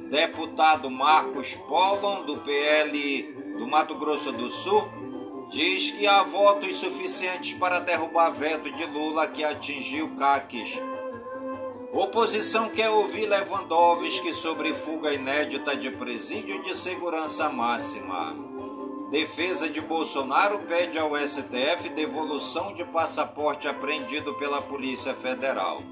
Deputado 0.08 0.88
Marcos 0.88 1.56
Pollon, 1.68 2.24
do 2.24 2.38
PL 2.38 3.22
do 3.58 3.66
Mato 3.66 3.96
Grosso 3.96 4.30
do 4.30 4.48
Sul, 4.48 4.88
diz 5.50 5.90
que 5.90 6.06
há 6.06 6.22
votos 6.22 6.78
suficientes 6.78 7.54
para 7.54 7.80
derrubar 7.80 8.30
veto 8.30 8.70
de 8.70 8.86
Lula 8.86 9.26
que 9.26 9.42
atingiu 9.42 10.14
caques. 10.14 10.80
Oposição 11.92 12.68
quer 12.68 12.88
ouvir 12.88 13.26
Lewandowski 13.26 14.32
sobre 14.32 14.72
fuga 14.74 15.12
inédita 15.12 15.76
de 15.76 15.90
presídio 15.90 16.62
de 16.62 16.78
segurança 16.78 17.50
máxima. 17.50 18.36
Defesa 19.10 19.68
de 19.68 19.80
Bolsonaro 19.80 20.60
pede 20.66 20.96
ao 20.96 21.16
STF 21.18 21.88
devolução 21.88 22.72
de 22.74 22.84
passaporte 22.84 23.66
apreendido 23.66 24.34
pela 24.34 24.62
Polícia 24.62 25.14
Federal. 25.14 25.82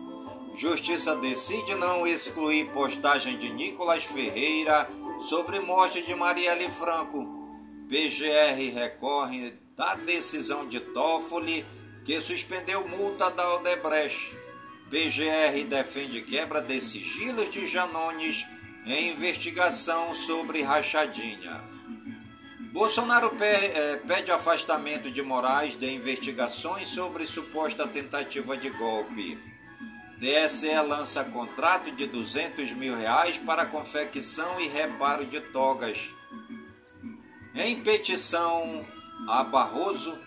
Justiça 0.54 1.16
decide 1.16 1.74
não 1.74 2.06
excluir 2.06 2.72
postagem 2.72 3.36
de 3.36 3.52
Nicolas 3.52 4.04
Ferreira 4.04 4.88
sobre 5.18 5.58
morte 5.58 6.00
de 6.06 6.14
Marielle 6.14 6.70
Franco. 6.70 7.26
PGR 7.88 8.72
recorre 8.72 9.52
da 9.76 9.96
decisão 9.96 10.64
de 10.64 10.78
Toffoli 10.78 11.66
que 12.04 12.20
suspendeu 12.20 12.86
multa 12.86 13.30
da 13.32 13.56
Odebrecht. 13.56 14.47
PGR 14.90 15.64
defende 15.68 16.22
quebra 16.22 16.62
de 16.62 16.80
sigilos 16.80 17.50
de 17.50 17.66
Janones 17.66 18.46
em 18.86 19.10
investigação 19.10 20.14
sobre 20.14 20.62
rachadinha. 20.62 21.62
Bolsonaro 22.72 23.36
eh, 23.40 24.00
pede 24.06 24.30
afastamento 24.30 25.10
de 25.10 25.22
Moraes 25.22 25.78
de 25.78 25.92
investigações 25.92 26.88
sobre 26.88 27.26
suposta 27.26 27.86
tentativa 27.86 28.56
de 28.56 28.70
golpe. 28.70 29.38
DSE 30.18 30.74
lança 30.86 31.24
contrato 31.24 31.90
de 31.92 32.06
200 32.06 32.72
mil 32.72 32.96
reais 32.96 33.38
para 33.38 33.66
confecção 33.66 34.60
e 34.60 34.68
reparo 34.68 35.26
de 35.26 35.40
togas. 35.40 36.14
Em 37.54 37.80
petição 37.82 38.86
a 39.28 39.44
Barroso, 39.44 40.18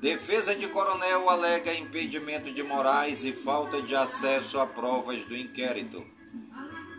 Defesa 0.00 0.54
de 0.54 0.68
coronel 0.68 1.28
alega 1.28 1.74
impedimento 1.74 2.52
de 2.52 2.62
Moraes 2.62 3.24
e 3.24 3.32
falta 3.32 3.82
de 3.82 3.96
acesso 3.96 4.60
a 4.60 4.66
provas 4.66 5.24
do 5.24 5.36
inquérito. 5.36 6.06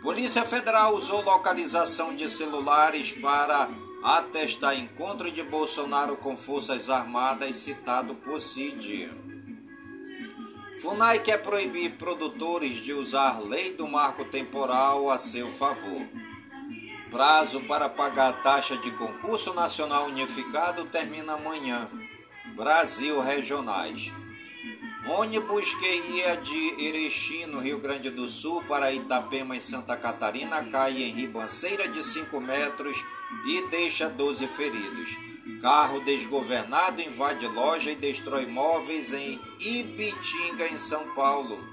Polícia 0.02 0.44
Federal 0.44 0.96
usou 0.96 1.22
localização 1.22 2.14
de 2.14 2.30
celulares 2.30 3.14
para 3.14 3.70
atestar 4.04 4.78
encontro 4.78 5.32
de 5.32 5.42
Bolsonaro 5.44 6.18
com 6.18 6.36
Forças 6.36 6.90
Armadas 6.90 7.56
citado 7.56 8.16
por 8.16 8.42
Cid. 8.42 9.10
FUNAI 10.82 11.20
quer 11.20 11.42
proibir 11.42 11.92
produtores 11.92 12.76
de 12.84 12.92
usar 12.92 13.40
lei 13.42 13.72
do 13.74 13.88
marco 13.88 14.26
temporal 14.26 15.10
a 15.10 15.18
seu 15.18 15.50
favor. 15.50 16.06
Prazo 17.10 17.62
para 17.62 17.88
pagar 17.88 18.42
taxa 18.42 18.76
de 18.76 18.92
concurso 18.92 19.54
nacional 19.54 20.08
unificado 20.08 20.84
termina 20.86 21.34
amanhã. 21.34 21.90
Brasil 22.60 23.22
Regionais. 23.22 24.12
Ônibus 25.08 25.74
que 25.76 25.88
ia 26.18 26.36
de 26.36 26.84
Erechim, 26.84 27.46
no 27.46 27.62
Rio 27.62 27.80
Grande 27.80 28.10
do 28.10 28.28
Sul, 28.28 28.62
para 28.66 28.92
Itapema, 28.92 29.56
em 29.56 29.62
Santa 29.62 29.96
Catarina, 29.96 30.62
cai 30.66 31.02
em 31.02 31.14
ribanceira 31.14 31.88
de 31.88 32.04
5 32.04 32.38
metros 32.42 33.02
e 33.48 33.62
deixa 33.70 34.10
12 34.10 34.46
feridos. 34.48 35.18
Carro 35.62 36.02
desgovernado 36.02 37.02
invade 37.02 37.48
loja 37.48 37.92
e 37.92 37.96
destrói 37.96 38.46
móveis 38.46 39.14
em 39.14 39.40
Ibitinga, 39.62 40.68
em 40.68 40.78
São 40.78 41.16
Paulo. 41.16 41.64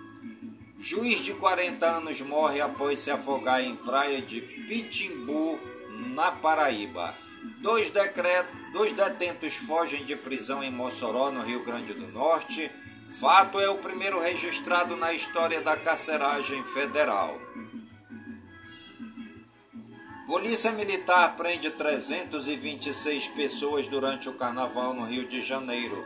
Juiz 0.78 1.18
de 1.18 1.34
40 1.34 1.84
anos 1.84 2.20
morre 2.20 2.60
após 2.60 3.00
se 3.00 3.10
afogar 3.10 3.60
em 3.60 3.74
praia 3.74 4.22
de 4.22 4.40
Pitimbu, 4.40 5.58
na 6.14 6.30
Paraíba. 6.30 7.12
Dois, 7.60 7.90
decretos, 7.90 8.65
dois 8.76 8.92
detentos 8.92 9.54
fogem 9.54 10.04
de 10.04 10.14
prisão 10.14 10.62
em 10.62 10.70
Mossoró, 10.70 11.30
no 11.30 11.40
Rio 11.40 11.64
Grande 11.64 11.94
do 11.94 12.08
Norte. 12.08 12.70
Fato 13.18 13.58
é 13.58 13.70
o 13.70 13.78
primeiro 13.78 14.20
registrado 14.20 14.94
na 14.98 15.14
história 15.14 15.62
da 15.62 15.78
carceragem 15.78 16.62
federal. 16.62 17.40
Polícia 20.26 20.72
Militar 20.72 21.36
prende 21.36 21.70
326 21.70 23.28
pessoas 23.28 23.88
durante 23.88 24.28
o 24.28 24.34
carnaval 24.34 24.92
no 24.92 25.06
Rio 25.06 25.26
de 25.26 25.40
Janeiro. 25.40 26.04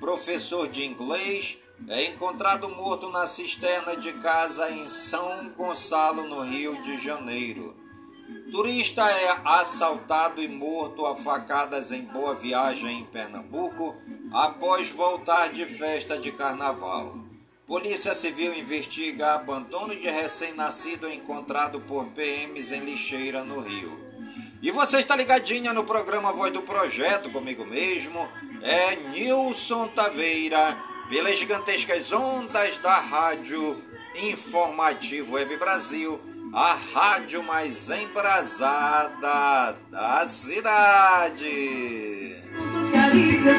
Professor 0.00 0.68
de 0.68 0.86
inglês 0.86 1.58
é 1.86 2.06
encontrado 2.06 2.70
morto 2.70 3.10
na 3.10 3.26
cisterna 3.26 3.94
de 3.94 4.14
casa 4.14 4.70
em 4.70 4.88
São 4.88 5.50
Gonçalo, 5.50 6.26
no 6.26 6.40
Rio 6.44 6.80
de 6.80 6.96
Janeiro. 6.96 7.75
Turista 8.50 9.02
é 9.02 9.40
assaltado 9.44 10.40
e 10.40 10.46
morto 10.48 11.04
a 11.04 11.16
facadas 11.16 11.90
em 11.90 12.02
Boa 12.02 12.34
Viagem, 12.34 13.00
em 13.00 13.04
Pernambuco, 13.04 13.94
após 14.32 14.88
voltar 14.88 15.48
de 15.48 15.66
festa 15.66 16.16
de 16.16 16.30
carnaval. 16.30 17.18
Polícia 17.66 18.14
Civil 18.14 18.54
investiga 18.54 19.34
abandono 19.34 19.96
de 19.96 20.08
recém-nascido 20.08 21.10
encontrado 21.10 21.80
por 21.80 22.06
PMs 22.06 22.72
em 22.72 22.80
lixeira 22.84 23.42
no 23.42 23.60
Rio. 23.60 24.06
E 24.62 24.70
você 24.70 25.00
está 25.00 25.16
ligadinha 25.16 25.72
no 25.72 25.84
programa 25.84 26.32
Voz 26.32 26.52
do 26.52 26.62
Projeto 26.62 27.30
comigo 27.30 27.64
mesmo, 27.66 28.28
é 28.62 28.96
Nilson 29.10 29.88
Taveira, 29.88 30.76
pelas 31.08 31.36
gigantescas 31.36 32.12
ondas 32.12 32.78
da 32.78 33.00
Rádio 33.00 33.82
Informativo 34.14 35.34
Web 35.34 35.56
Brasil, 35.56 36.20
a 36.56 36.78
rádio 36.94 37.42
mais 37.42 37.90
embrasada 37.90 39.76
da 39.90 40.26
cidade. 40.26 41.54
Carícias 42.90 43.58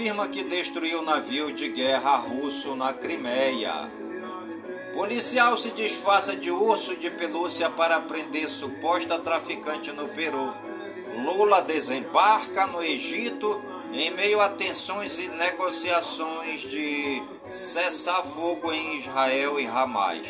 Afirma 0.00 0.28
que 0.28 0.42
destruiu 0.42 1.02
navio 1.02 1.52
de 1.52 1.68
guerra 1.68 2.16
russo 2.16 2.74
na 2.74 2.90
Crimeia. 2.90 3.92
Policial 4.94 5.58
se 5.58 5.72
disfarça 5.72 6.34
de 6.34 6.50
urso 6.50 6.96
de 6.96 7.10
pelúcia 7.10 7.68
para 7.68 8.00
prender 8.00 8.48
suposta 8.48 9.18
traficante 9.18 9.92
no 9.92 10.08
Peru. 10.08 10.54
Lula 11.22 11.60
desembarca 11.60 12.66
no 12.68 12.82
Egito 12.82 13.62
em 13.92 14.10
meio 14.12 14.40
a 14.40 14.48
tensões 14.48 15.18
e 15.18 15.28
negociações 15.28 16.62
de 16.62 17.22
cessar 17.44 18.24
fogo 18.24 18.72
em 18.72 18.96
Israel 18.96 19.60
e 19.60 19.66
Hamas. 19.66 20.26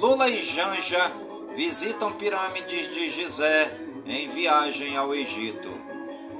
Lula 0.00 0.30
e 0.30 0.42
Janja 0.42 1.12
visitam 1.54 2.12
pirâmides 2.12 2.94
de 2.94 3.10
Gizé 3.10 3.78
em 4.06 4.26
viagem 4.30 4.96
ao 4.96 5.14
Egito. 5.14 5.83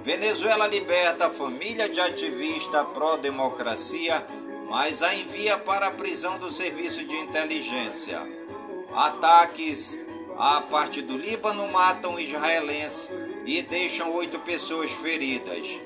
Venezuela 0.05 0.67
liberta 0.67 1.29
a 1.29 1.31
família 1.31 1.89
de 1.89 1.99
ativista 1.99 2.85
pró-democracia, 2.85 4.23
mas 4.69 5.03
a 5.03 5.15
envia 5.15 5.57
para 5.57 5.87
a 5.87 5.93
prisão 5.93 6.39
do 6.39 6.53
serviço 6.53 7.03
de 7.07 7.17
inteligência. 7.17 8.21
Ataques 8.95 9.99
a 10.37 10.61
parte 10.61 11.01
do 11.01 11.17
Líbano 11.17 11.69
matam 11.69 12.21
israelenses 12.21 13.11
e 13.47 13.63
deixam 13.63 14.13
oito 14.13 14.39
pessoas 14.41 14.91
feridas. 14.91 15.81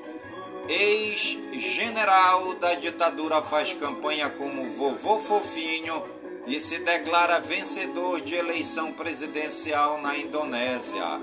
Ex-general 0.67 2.55
da 2.55 2.73
ditadura 2.73 3.41
faz 3.41 3.73
campanha 3.73 4.29
como 4.31 4.69
vovô 4.71 5.19
fofinho 5.19 6.03
e 6.45 6.59
se 6.59 6.79
declara 6.79 7.39
vencedor 7.39 8.19
de 8.21 8.35
eleição 8.35 8.91
presidencial 8.91 10.01
na 10.01 10.17
Indonésia. 10.17 11.21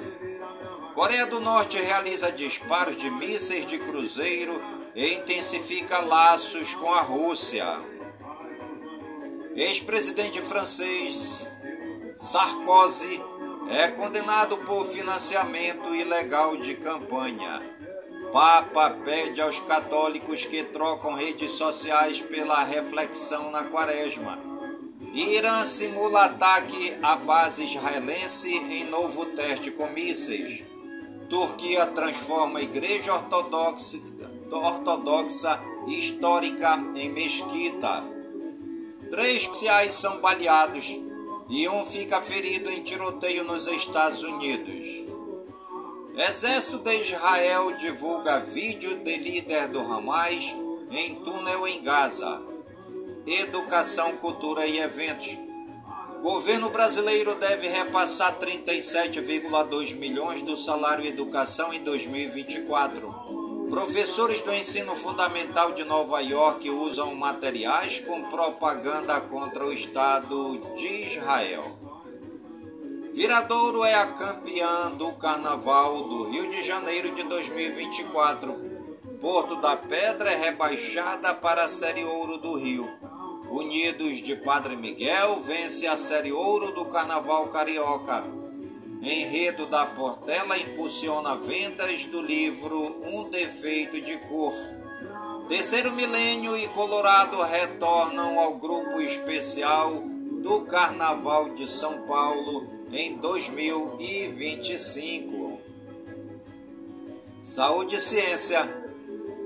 Coreia 0.97 1.27
do 1.27 1.41
Norte 1.41 1.77
realiza 1.77 2.33
disparos 2.33 2.97
de 2.97 3.11
mísseis 3.11 3.67
de 3.67 3.79
cruzeiro 3.79 4.63
e 4.95 5.13
intensifica 5.13 5.99
laços 5.99 6.75
com 6.75 6.91
a 6.91 7.03
Rússia. 7.03 7.67
Ex-presidente 9.55 10.41
francês 10.41 11.47
Sarkozy 12.15 13.23
é 13.69 13.89
condenado 13.89 14.57
por 14.65 14.87
financiamento 14.87 15.95
ilegal 15.95 16.57
de 16.57 16.77
campanha. 16.77 17.63
Papa 18.33 18.97
pede 19.05 19.43
aos 19.43 19.61
católicos 19.61 20.47
que 20.47 20.65
trocam 20.65 21.13
redes 21.13 21.53
sociais 21.53 22.23
pela 22.23 22.65
reflexão 22.65 23.51
na 23.51 23.65
quaresma. 23.65 24.39
Irã 25.13 25.63
simula 25.63 26.25
ataque 26.25 26.97
à 27.03 27.17
base 27.17 27.65
israelense 27.65 28.57
em 28.57 28.85
novo 28.85 29.27
teste 29.27 29.71
com 29.71 29.91
mísseis. 29.91 30.65
Turquia 31.29 31.87
transforma 31.87 32.59
a 32.59 32.63
igreja 32.63 33.15
ortodoxa, 33.15 34.01
ortodoxa 34.51 35.61
histórica 35.89 36.77
em 36.95 37.11
mesquita. 37.11 38.05
Três 39.11 39.47
policiais 39.47 39.95
são 39.95 40.21
baleados 40.21 40.99
e 41.49 41.69
um 41.69 41.85
fica 41.85 42.21
ferido 42.21 42.71
em 42.71 42.83
tiroteio 42.83 43.45
nos 43.45 43.67
Estados 43.67 44.23
Unidos. 44.23 45.05
Exército 46.17 46.79
de 46.79 46.95
Israel 47.03 47.77
divulga 47.77 48.41
vídeo 48.41 48.97
de 48.97 49.17
líder 49.17 49.69
do 49.69 49.81
Hamas 49.81 50.55
em 50.91 51.17
túnel 51.17 51.67
em 51.67 51.83
Gaza. 51.83 52.41
Educação, 53.27 54.17
cultura 54.17 54.67
e 54.67 54.79
eventos. 54.79 55.46
Governo 56.27 56.71
brasileiro 56.71 57.37
deve 57.37 57.69
repassar 57.69 58.37
37,2 58.41 59.95
milhões 59.95 60.43
do 60.43 60.57
salário 60.57 61.07
educação 61.07 61.73
em 61.73 61.81
2024. 61.85 63.69
Professores 63.71 64.43
do 64.43 64.53
ensino 64.53 64.97
fundamental 64.97 65.71
de 65.71 65.85
Nova 65.85 66.19
York 66.19 66.69
usam 66.69 67.15
materiais 67.15 68.01
com 68.01 68.25
propaganda 68.25 69.21
contra 69.21 69.65
o 69.65 69.73
Estado 69.73 70.59
de 70.75 71.05
Israel. 71.05 71.79
Viradouro 73.13 73.85
é 73.85 73.95
a 73.95 74.07
campeã 74.07 74.91
do 74.97 75.13
Carnaval 75.13 76.09
do 76.09 76.25
Rio 76.25 76.51
de 76.51 76.61
Janeiro 76.61 77.15
de 77.15 77.23
2024. 77.23 78.53
Porto 79.21 79.61
da 79.61 79.77
Pedra 79.77 80.29
é 80.29 80.37
rebaixada 80.37 81.35
para 81.35 81.67
a 81.67 81.69
Série 81.69 82.03
Ouro 82.03 82.39
do 82.39 82.59
Rio. 82.59 82.96
Unidos 83.57 84.21
de 84.21 84.37
Padre 84.37 84.77
Miguel 84.77 85.41
vence 85.41 85.87
a 85.87 85.97
Série 85.97 86.31
Ouro 86.31 86.73
do 86.73 86.85
Carnaval 86.85 87.49
Carioca. 87.49 88.23
Enredo 89.01 89.65
da 89.65 89.87
Portela 89.87 90.59
impulsiona 90.59 91.35
vendas 91.37 92.05
do 92.05 92.21
livro 92.21 93.03
Um 93.11 93.31
Defeito 93.31 93.99
de 93.99 94.19
Cor. 94.29 94.53
Terceiro 95.49 95.95
Milênio 95.95 96.55
e 96.59 96.69
Colorado 96.69 97.43
retornam 97.45 98.39
ao 98.39 98.59
grupo 98.59 99.01
especial 99.01 100.03
do 100.43 100.67
Carnaval 100.67 101.55
de 101.55 101.67
São 101.67 102.03
Paulo 102.03 102.69
em 102.93 103.17
2025. 103.17 105.59
Saúde 107.43 107.95
e 107.95 108.01
Ciência. 108.01 108.86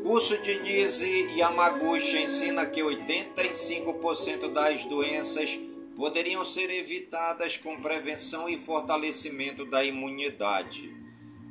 Curso 0.02 0.38
de 0.38 0.60
Nise 0.60 1.28
Yamaguchi 1.36 2.22
ensina 2.22 2.64
que 2.64 2.80
85% 2.80 4.50
das 4.50 4.84
doenças 4.86 5.58
poderiam 5.94 6.42
ser 6.42 6.70
evitadas 6.70 7.58
com 7.58 7.80
prevenção 7.80 8.48
e 8.48 8.58
fortalecimento 8.58 9.66
da 9.66 9.84
imunidade. 9.84 10.96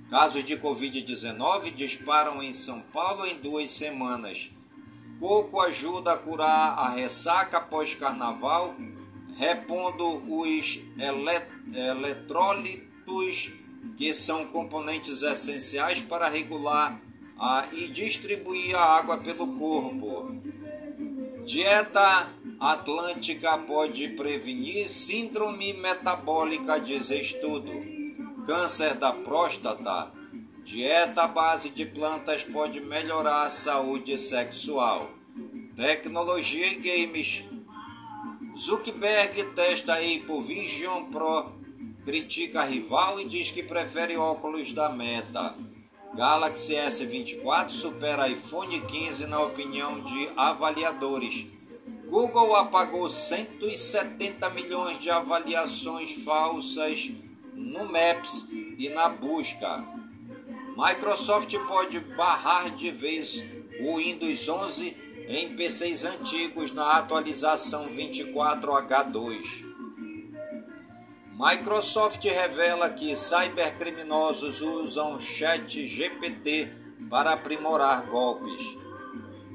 Casos 0.10 0.44
de 0.44 0.58
Covid-19 0.58 1.76
disparam 1.76 2.42
em 2.42 2.52
São 2.52 2.82
Paulo 2.82 3.26
em 3.28 3.36
duas 3.36 3.70
semanas. 3.70 4.50
Coco 5.20 5.62
ajuda 5.62 6.14
a 6.14 6.18
curar 6.18 6.80
a 6.80 6.90
ressaca 6.90 7.62
pós-carnaval, 7.62 8.76
repondo 9.38 10.24
os 10.28 10.80
elet 10.98 11.48
eletrólitos, 11.72 13.52
que 13.96 14.12
são 14.12 14.46
componentes 14.46 15.22
essenciais 15.22 16.02
para 16.02 16.28
regular 16.28 17.00
a, 17.40 17.68
e 17.72 17.88
distribuir 17.88 18.76
a 18.76 18.98
água 18.98 19.18
pelo 19.18 19.48
corpo. 19.58 20.36
Dieta 21.46 22.30
atlântica 22.60 23.58
pode 23.60 24.10
prevenir 24.10 24.88
síndrome 24.90 25.74
metabólica, 25.74 26.80
diz 26.80 27.10
estudo. 27.10 27.72
Câncer 28.46 28.96
da 28.96 29.14
próstata. 29.14 30.12
Dieta 30.64 31.24
à 31.24 31.28
base 31.28 31.70
de 31.70 31.86
plantas 31.86 32.44
pode 32.44 32.82
melhorar 32.82 33.46
a 33.46 33.50
saúde 33.50 34.18
sexual. 34.18 35.10
Tecnologia 35.76 36.68
e 36.68 36.76
games. 36.76 37.46
Zuckerberg 38.56 39.42
testa 39.56 39.94
Apple 39.94 40.42
Vision 40.44 41.06
Pro, 41.06 41.54
critica 42.04 42.62
a 42.62 42.66
rival 42.66 43.20
e 43.22 43.26
diz 43.26 43.50
que 43.50 43.64
prefere 43.64 44.18
óculos 44.18 44.74
da 44.74 44.90
Meta. 44.90 45.56
Galaxy 46.14 46.74
S24 46.74 47.70
supera 47.70 48.28
iPhone 48.28 48.80
15 48.82 49.28
na 49.28 49.42
opinião 49.42 50.02
de 50.02 50.30
avaliadores. 50.36 51.48
Google 52.08 52.56
apagou 52.56 53.10
170 53.10 54.50
milhões 54.50 55.00
de 55.00 55.10
avaliações 55.12 56.24
falsas 56.24 57.12
no 57.54 57.86
Maps 57.86 58.48
e 58.52 58.90
na 58.90 59.10
busca. 59.10 59.86
Microsoft 60.76 61.56
pode 61.68 62.00
barrar 62.00 62.72
de 62.76 62.90
vez 62.90 63.44
o 63.80 63.98
Windows 63.98 64.50
11 64.50 64.98
em 65.28 65.56
PCs 65.56 66.06
antigos 66.06 66.72
na 66.72 66.98
atualização 66.98 67.88
24H2. 67.90 69.69
Microsoft 71.42 72.22
revela 72.26 72.90
que 72.90 73.16
cybercriminosos 73.16 74.60
usam 74.60 75.18
chat 75.18 75.88
GPT 75.88 76.68
para 77.10 77.32
aprimorar 77.32 78.08
golpes. 78.08 78.62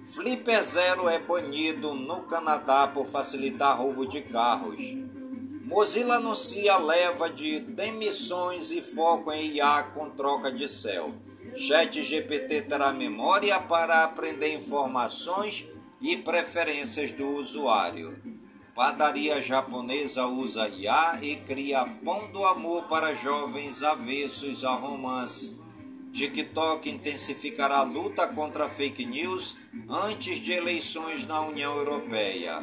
Flipper 0.08 0.64
Zero 0.64 1.10
é 1.10 1.18
banido 1.18 1.92
no 1.92 2.22
Canadá 2.22 2.88
por 2.88 3.06
facilitar 3.06 3.76
roubo 3.76 4.06
de 4.06 4.22
carros. 4.22 4.80
Mozilla 5.66 6.14
anuncia 6.14 6.74
leva 6.78 7.28
de 7.28 7.60
demissões 7.60 8.70
e 8.70 8.80
foco 8.80 9.30
em 9.30 9.56
IA 9.56 9.82
com 9.92 10.08
troca 10.08 10.50
de 10.50 10.66
céu. 10.66 11.12
Chat 11.54 12.02
GPT 12.02 12.62
terá 12.62 12.94
memória 12.94 13.60
para 13.60 14.04
aprender 14.04 14.54
informações 14.54 15.66
e 16.00 16.16
preferências 16.16 17.12
do 17.12 17.28
usuário. 17.36 18.23
Padaria 18.74 19.40
japonesa 19.40 20.26
usa 20.26 20.68
IA 20.68 21.20
e 21.22 21.36
cria 21.36 21.86
pão 22.04 22.26
do 22.32 22.44
amor 22.44 22.82
para 22.88 23.14
jovens 23.14 23.84
avessos 23.84 24.64
a 24.64 24.72
romance. 24.72 25.56
TikTok 26.12 26.90
intensificará 26.90 27.78
a 27.78 27.82
luta 27.84 28.26
contra 28.26 28.68
fake 28.68 29.06
news 29.06 29.56
antes 29.88 30.38
de 30.38 30.50
eleições 30.50 31.24
na 31.24 31.40
União 31.42 31.76
Europeia. 31.76 32.60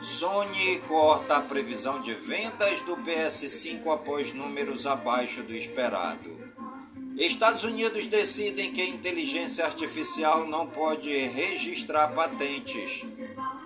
Sony 0.00 0.78
corta 0.88 1.36
a 1.36 1.42
previsão 1.42 2.00
de 2.00 2.14
vendas 2.14 2.80
do 2.82 2.96
PS5 2.96 3.92
após 3.92 4.32
números 4.32 4.86
abaixo 4.86 5.42
do 5.42 5.54
esperado. 5.54 6.32
Estados 7.18 7.62
Unidos 7.62 8.06
decidem 8.06 8.72
que 8.72 8.80
a 8.80 8.88
inteligência 8.88 9.66
artificial 9.66 10.46
não 10.46 10.66
pode 10.66 11.10
registrar 11.10 12.08
patentes. 12.08 13.04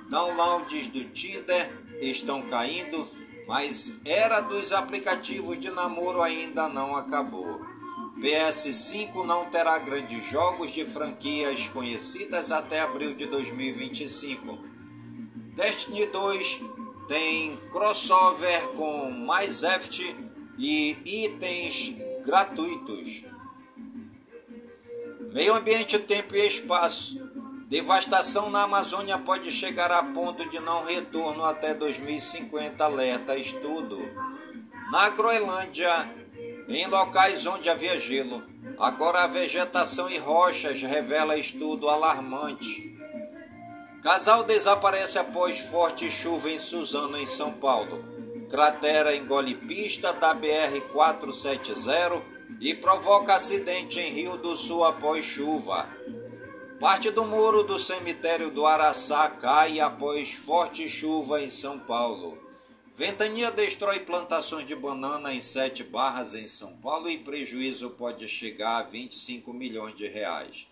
Downloads 0.09 0.89
do 0.89 1.05
Tinder 1.05 1.85
estão 2.01 2.43
caindo, 2.43 3.09
mas 3.47 3.99
era 4.05 4.41
dos 4.41 4.73
aplicativos 4.73 5.59
de 5.59 5.71
namoro 5.71 6.23
ainda 6.23 6.69
não 6.69 6.95
acabou. 6.97 7.65
PS5 8.21 9.25
não 9.25 9.51
terá 9.51 9.79
grandes 9.79 10.25
jogos 10.31 10.73
de 10.73 10.85
franquias 10.85 11.69
conhecidas 11.69 12.51
até 12.51 12.81
abril 12.81 13.15
de 13.15 13.27
2025. 13.27 14.59
Destiny 15.55 16.07
2 16.07 16.61
tem 17.09 17.57
crossover 17.71 18.69
com 18.69 19.11
mais 19.11 19.63
Eft 19.63 20.17
e 20.59 21.25
itens 21.25 21.95
gratuitos. 22.25 23.25
Meio 25.33 25.55
ambiente, 25.55 25.99
tempo 25.99 26.35
e 26.35 26.47
espaço. 26.47 27.26
Devastação 27.69 28.49
na 28.49 28.63
Amazônia 28.63 29.19
pode 29.19 29.51
chegar 29.51 29.91
a 29.91 30.01
ponto 30.01 30.49
de 30.49 30.61
não 30.61 30.85
retorno 30.85 31.45
até 31.45 31.75
2050, 31.75 32.85
alerta 32.85 33.37
estudo. 33.37 33.99
Na 34.93 35.11
Groenlândia, 35.11 35.91
em 36.69 36.87
locais 36.87 37.45
onde 37.45 37.69
havia 37.69 37.99
gelo, 37.99 38.41
agora 38.79 39.25
a 39.25 39.27
vegetação 39.27 40.09
e 40.09 40.17
rochas 40.17 40.81
revela 40.81 41.37
estudo 41.37 41.89
alarmante. 41.89 42.97
Casal 44.01 44.45
desaparece 44.45 45.19
após 45.19 45.59
forte 45.59 46.09
chuva 46.09 46.49
em 46.49 46.61
Suzano, 46.61 47.19
em 47.19 47.27
São 47.27 47.53
Paulo. 47.53 48.05
Cratera 48.49 49.17
engole 49.17 49.57
pista 49.57 50.13
da 50.13 50.33
BR-470 50.37 52.23
e 52.61 52.75
provoca 52.75 53.35
acidente 53.35 53.99
em 53.99 54.13
Rio 54.13 54.37
do 54.37 54.57
Sul 54.57 54.85
após 54.85 55.25
chuva. 55.25 55.96
Parte 56.81 57.11
do 57.11 57.25
muro 57.25 57.63
do 57.63 57.79
cemitério 57.79 58.51
do 58.51 58.67
Araçá 58.67 59.31
cai 59.31 59.81
após 59.81 60.35
forte 60.35 60.87
chuva 60.87 61.41
em 61.41 61.49
São 61.49 61.79
Paulo. 61.79 62.37
Ventania 62.95 63.51
destrói 63.51 64.01
plantações 64.01 64.67
de 64.67 64.77
banana 64.77 65.33
em 65.33 65.41
sete 65.41 65.83
barras 65.83 66.35
em 66.35 66.47
São 66.47 66.77
Paulo 66.77 67.09
e 67.09 67.17
prejuízo 67.17 67.89
pode 67.91 68.29
chegar 68.29 68.77
a 68.77 68.83
25 68.83 69.55
milhões 69.55 69.97
de 69.97 70.07
reais. 70.07 70.67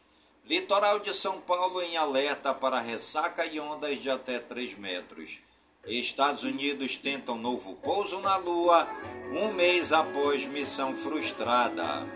Litoral 0.45 0.99
de 0.99 1.15
São 1.15 1.41
Paulo 1.41 1.81
em 1.81 1.97
alerta 1.97 2.53
para 2.53 2.81
ressaca 2.81 3.47
e 3.47 3.59
ondas 3.59 4.03
de 4.03 4.11
até 4.11 4.39
3 4.39 4.77
metros. 4.77 5.39
Estados 5.87 6.43
Unidos 6.43 6.99
tentam 6.99 7.39
novo 7.39 7.77
pouso 7.77 8.21
na 8.21 8.37
Lua 8.37 8.87
um 9.33 9.55
mês 9.55 9.91
após 9.91 10.45
missão 10.45 10.95
frustrada. 10.95 12.07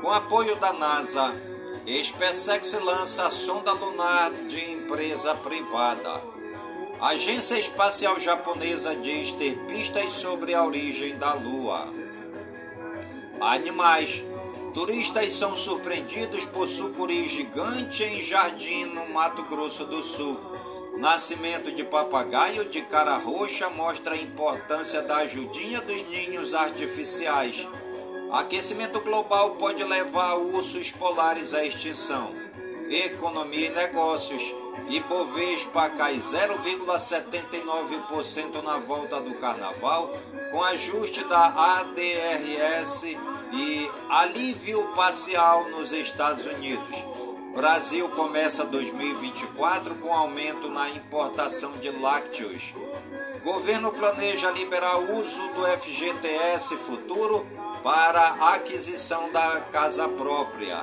Com 0.00 0.10
apoio 0.10 0.56
da 0.56 0.72
NASA, 0.72 1.53
SpaceX 1.86 2.72
lança 2.80 3.28
sonda 3.28 3.70
lunar 3.74 4.30
de 4.48 4.72
empresa 4.72 5.34
privada. 5.34 6.22
A 6.98 7.08
Agência 7.08 7.58
Espacial 7.58 8.18
Japonesa 8.18 8.96
diz 8.96 9.34
ter 9.34 9.54
pistas 9.66 10.14
sobre 10.14 10.54
a 10.54 10.64
origem 10.64 11.18
da 11.18 11.34
Lua. 11.34 11.86
Animais. 13.38 14.24
Turistas 14.72 15.34
são 15.34 15.54
surpreendidos 15.54 16.46
por 16.46 16.66
sucuri 16.66 17.28
gigante 17.28 18.02
em 18.02 18.22
jardim 18.22 18.86
no 18.86 19.10
Mato 19.10 19.42
Grosso 19.44 19.84
do 19.84 20.02
Sul. 20.02 20.40
Nascimento 20.96 21.70
de 21.70 21.84
papagaio 21.84 22.64
de 22.64 22.80
cara 22.80 23.18
roxa 23.18 23.68
mostra 23.68 24.14
a 24.14 24.18
importância 24.18 25.02
da 25.02 25.16
ajudinha 25.16 25.82
dos 25.82 26.02
ninhos 26.08 26.54
artificiais. 26.54 27.68
Aquecimento 28.30 29.00
global 29.00 29.56
pode 29.56 29.82
levar 29.84 30.34
ursos 30.34 30.90
polares 30.90 31.52
à 31.54 31.64
extinção. 31.64 32.34
Economia 32.88 33.68
e 33.68 33.70
negócios. 33.70 34.54
Ibovespa 34.88 35.88
cai 35.90 36.16
0,79% 36.16 38.60
na 38.62 38.78
volta 38.78 39.20
do 39.20 39.36
carnaval, 39.36 40.18
com 40.50 40.60
ajuste 40.62 41.22
da 41.24 41.78
ADRS 41.78 43.16
e 43.52 43.88
alívio 44.10 44.88
parcial 44.94 45.68
nos 45.70 45.92
Estados 45.92 46.46
Unidos. 46.46 47.04
Brasil 47.54 48.08
começa 48.10 48.64
2024 48.64 49.94
com 49.96 50.12
aumento 50.12 50.68
na 50.68 50.90
importação 50.90 51.72
de 51.78 51.88
lácteos. 51.90 52.74
Governo 53.44 53.92
planeja 53.92 54.50
liberar 54.50 54.98
uso 54.98 55.40
do 55.52 55.64
FGTS 55.78 56.76
futuro 56.78 57.46
para 57.84 58.54
aquisição 58.54 59.30
da 59.30 59.60
casa 59.70 60.08
própria. 60.08 60.82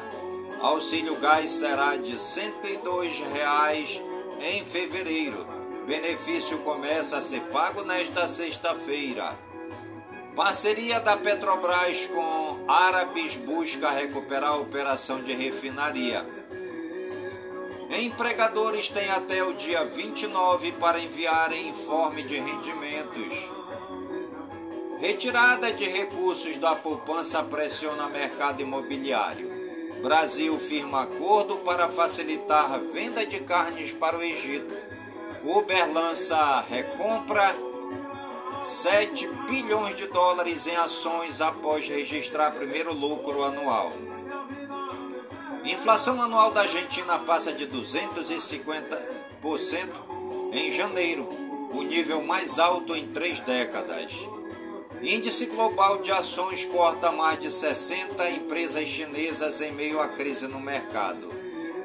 Auxílio 0.61 1.19
gás 1.19 1.49
será 1.49 1.97
de 1.97 2.11
R$ 2.11 2.17
102,00 2.17 4.01
em 4.39 4.63
fevereiro. 4.63 5.43
Benefício 5.87 6.59
começa 6.59 7.17
a 7.17 7.21
ser 7.21 7.41
pago 7.45 7.83
nesta 7.83 8.27
sexta-feira. 8.27 9.35
Parceria 10.35 10.99
da 10.99 11.17
Petrobras 11.17 12.05
com 12.05 12.65
árabes 12.67 13.35
busca 13.35 13.89
recuperar 13.89 14.51
a 14.51 14.57
operação 14.57 15.23
de 15.23 15.33
refinaria. 15.33 16.23
Empregadores 17.89 18.89
têm 18.89 19.09
até 19.09 19.43
o 19.43 19.53
dia 19.53 19.83
29 19.85 20.73
para 20.73 20.99
enviarem 20.99 21.69
informe 21.69 22.21
de 22.21 22.35
rendimentos. 22.35 23.60
Retirada 25.01 25.73
de 25.73 25.89
recursos 25.89 26.57
da 26.59 26.75
poupança 26.75 27.41
pressiona 27.41 28.07
mercado 28.07 28.61
imobiliário. 28.61 29.49
Brasil 29.99 30.59
firma 30.59 31.01
acordo 31.01 31.57
para 31.57 31.89
facilitar 31.89 32.71
a 32.71 32.77
venda 32.77 33.25
de 33.25 33.39
carnes 33.39 33.91
para 33.93 34.15
o 34.15 34.21
Egito. 34.21 34.77
Uber 35.43 35.91
lança 35.91 36.63
recompra 36.69 37.41
7 38.61 39.27
bilhões 39.49 39.95
de 39.95 40.05
dólares 40.05 40.67
em 40.67 40.75
ações 40.75 41.41
após 41.41 41.87
registrar 41.87 42.51
primeiro 42.51 42.93
lucro 42.93 43.43
anual. 43.43 43.91
Inflação 45.65 46.21
anual 46.21 46.51
da 46.51 46.61
Argentina 46.61 47.17
passa 47.17 47.51
de 47.51 47.65
250% 47.65 49.89
em 50.51 50.71
janeiro, 50.71 51.27
o 51.73 51.81
nível 51.81 52.21
mais 52.21 52.59
alto 52.59 52.95
em 52.95 53.07
três 53.07 53.39
décadas. 53.39 54.11
Índice 55.03 55.47
global 55.47 55.97
de 55.97 56.11
ações 56.11 56.63
corta 56.65 57.11
mais 57.11 57.39
de 57.39 57.49
60 57.49 58.29
empresas 58.29 58.87
chinesas 58.87 59.59
em 59.59 59.71
meio 59.71 59.99
à 59.99 60.07
crise 60.07 60.47
no 60.47 60.59
mercado. 60.59 61.27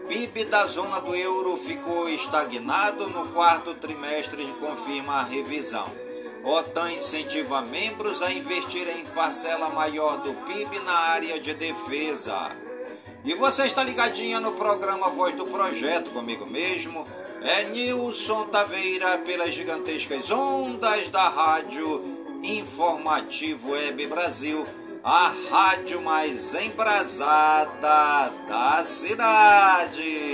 PIB 0.07 0.45
da 0.45 0.67
zona 0.67 1.01
do 1.01 1.15
euro 1.15 1.57
ficou 1.57 2.11
estagnado 2.11 3.09
no 3.09 3.29
quarto 3.29 3.73
trimestre, 3.73 4.45
confirma 4.61 5.15
a 5.15 5.23
revisão. 5.23 5.91
OTAN 6.45 6.93
incentiva 6.93 7.63
membros 7.63 8.21
a 8.21 8.31
investirem 8.31 9.01
em 9.01 9.07
parcela 9.07 9.71
maior 9.71 10.19
do 10.19 10.35
PIB 10.35 10.79
na 10.81 10.93
área 11.15 11.41
de 11.41 11.55
defesa. 11.55 12.55
E 13.25 13.35
você 13.35 13.65
está 13.65 13.83
ligadinha 13.83 14.41
no 14.41 14.53
programa 14.53 15.09
Voz 15.09 15.35
do 15.35 15.47
Projeto 15.47 16.11
comigo 16.11 16.45
mesmo. 16.45 17.07
É 17.41 17.65
Nilson 17.65 18.45
Taveira 18.49 19.17
pelas 19.19 19.55
gigantescas 19.55 20.31
ondas 20.31 21.09
da 21.09 21.27
rádio 21.31 22.26
Informativo 22.43 23.71
Web 23.73 24.07
Brasil, 24.07 24.67
a 25.03 25.33
rádio 25.51 26.01
mais 26.03 26.55
embrasada 26.55 28.33
da 28.49 28.83
cidade. 28.85 30.26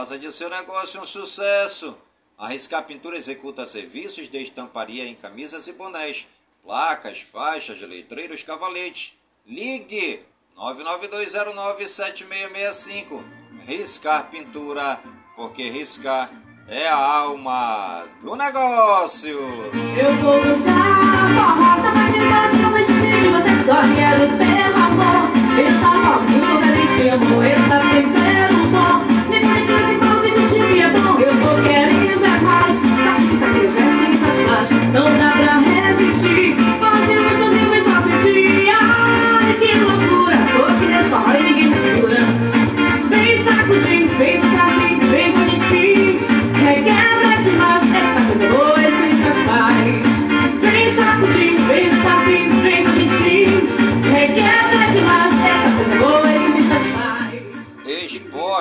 Faça 0.00 0.18
de 0.18 0.32
seu 0.32 0.48
negócio 0.48 0.98
um 0.98 1.04
sucesso. 1.04 1.94
A 2.38 2.48
Riscar 2.48 2.82
Pintura 2.84 3.18
executa 3.18 3.66
serviços 3.66 4.30
de 4.30 4.38
estamparia 4.38 5.06
em 5.06 5.14
camisas 5.14 5.68
e 5.68 5.74
bonés, 5.74 6.26
placas, 6.62 7.20
faixas, 7.20 7.82
letreiros, 7.82 8.42
cavaletes. 8.42 9.12
Ligue 9.46 10.20
992097665. 10.56 13.22
Riscar 13.66 14.30
Pintura, 14.30 14.98
porque 15.36 15.68
riscar 15.68 16.30
é 16.66 16.88
a 16.88 16.96
alma 16.96 18.08
do 18.22 18.34
negócio. 18.36 19.38
Eu 19.98 20.16
vou 20.22 20.40
dançar 20.40 20.80
você 23.32 23.50
só 23.66 23.80
quero 23.94 24.38
pelo 24.38 24.49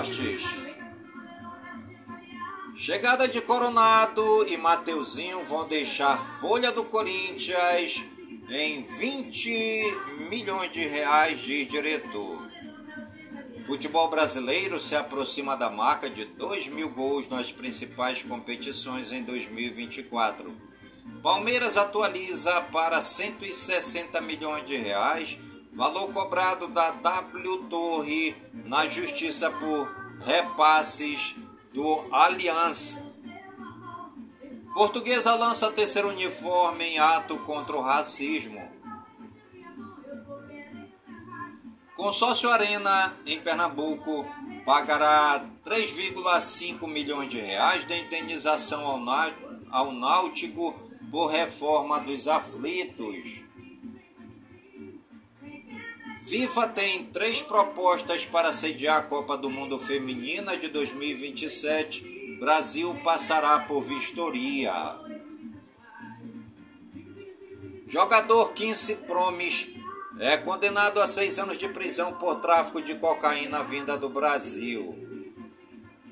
Esportes. 0.07 0.43
Chegada 2.75 3.27
de 3.27 3.41
Coronado 3.41 4.47
e 4.47 4.55
Mateuzinho 4.55 5.43
vão 5.43 5.67
deixar 5.67 6.17
folha 6.39 6.71
do 6.71 6.85
Corinthians 6.85 8.05
em 8.49 8.83
20 8.83 10.29
milhões 10.29 10.71
de 10.71 10.87
reais, 10.87 11.39
diz 11.39 11.67
diretor. 11.67 12.47
Futebol 13.65 14.09
brasileiro 14.09 14.79
se 14.79 14.95
aproxima 14.95 15.57
da 15.57 15.69
marca 15.69 16.09
de 16.09 16.23
2 16.23 16.69
mil 16.69 16.89
gols 16.89 17.27
nas 17.27 17.51
principais 17.51 18.23
competições 18.23 19.11
em 19.11 19.23
2024. 19.23 20.55
Palmeiras 21.21 21.75
atualiza 21.75 22.61
para 22.71 23.01
160 23.01 24.21
milhões 24.21 24.65
de 24.65 24.77
reais 24.77 25.37
valor 25.71 26.11
cobrado 26.11 26.67
da 26.67 26.91
W 26.91 27.57
Torre 27.69 28.35
na 28.65 28.87
justiça 28.87 29.49
por 29.51 29.91
repasses 30.19 31.35
do 31.73 32.07
Allianz. 32.11 32.99
Portuguesa 34.73 35.35
lança 35.35 35.71
terceiro 35.71 36.09
uniforme 36.09 36.83
em 36.85 36.99
ato 36.99 37.37
contra 37.39 37.75
o 37.75 37.81
racismo. 37.81 38.79
Consórcio 41.95 42.49
Arena, 42.49 43.13
em 43.25 43.39
Pernambuco, 43.41 44.25
pagará 44.65 45.45
3,5 45.65 46.87
milhões 46.87 47.29
de 47.29 47.41
reais 47.41 47.85
de 47.85 47.99
indenização 47.99 49.05
ao 49.69 49.91
Náutico 49.91 50.73
por 51.11 51.27
reforma 51.27 51.99
dos 51.99 52.27
aflitos. 52.27 53.48
FIFA 56.29 56.67
tem 56.67 57.05
três 57.05 57.41
propostas 57.41 58.23
para 58.23 58.53
sediar 58.53 58.99
a 58.99 59.01
Copa 59.01 59.35
do 59.35 59.49
Mundo 59.49 59.79
Feminina 59.79 60.55
de 60.55 60.67
2027. 60.67 62.37
Brasil 62.39 62.95
passará 63.03 63.61
por 63.61 63.81
vistoria. 63.81 64.71
Jogador 67.87 68.53
Quincy 68.53 68.97
Promes 69.07 69.69
é 70.19 70.37
condenado 70.37 71.01
a 71.01 71.07
seis 71.07 71.39
anos 71.39 71.57
de 71.57 71.67
prisão 71.69 72.13
por 72.13 72.35
tráfico 72.35 72.79
de 72.79 72.93
cocaína 72.93 73.63
vinda 73.63 73.97
do 73.97 74.07
Brasil. 74.07 74.95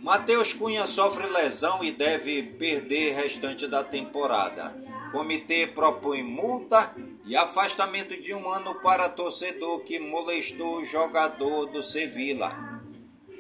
Matheus 0.02 0.52
Cunha 0.52 0.88
sofre 0.88 1.28
lesão 1.28 1.84
e 1.84 1.92
deve 1.92 2.42
perder 2.42 3.14
restante 3.14 3.68
da 3.68 3.84
temporada. 3.84 4.76
Comitê 5.12 5.68
propõe 5.68 6.24
multa 6.24 6.96
e 7.28 7.36
afastamento 7.36 8.20
de 8.22 8.34
um 8.34 8.50
ano 8.50 8.76
para 8.76 9.10
torcedor 9.10 9.82
que 9.82 10.00
molestou 10.00 10.78
o 10.78 10.86
jogador 10.86 11.66
do 11.68 11.84
Sevilla. 11.84 12.82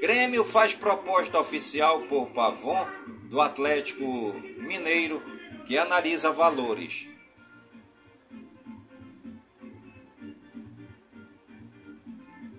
Grêmio 0.01 0.43
faz 0.43 0.75
proposta 0.75 1.39
oficial 1.39 2.01
por 2.01 2.27
Pavon 2.27 2.85
do 3.29 3.39
Atlético 3.39 4.05
Mineiro, 4.57 5.23
que 5.65 5.77
analisa 5.77 6.31
valores. 6.31 7.07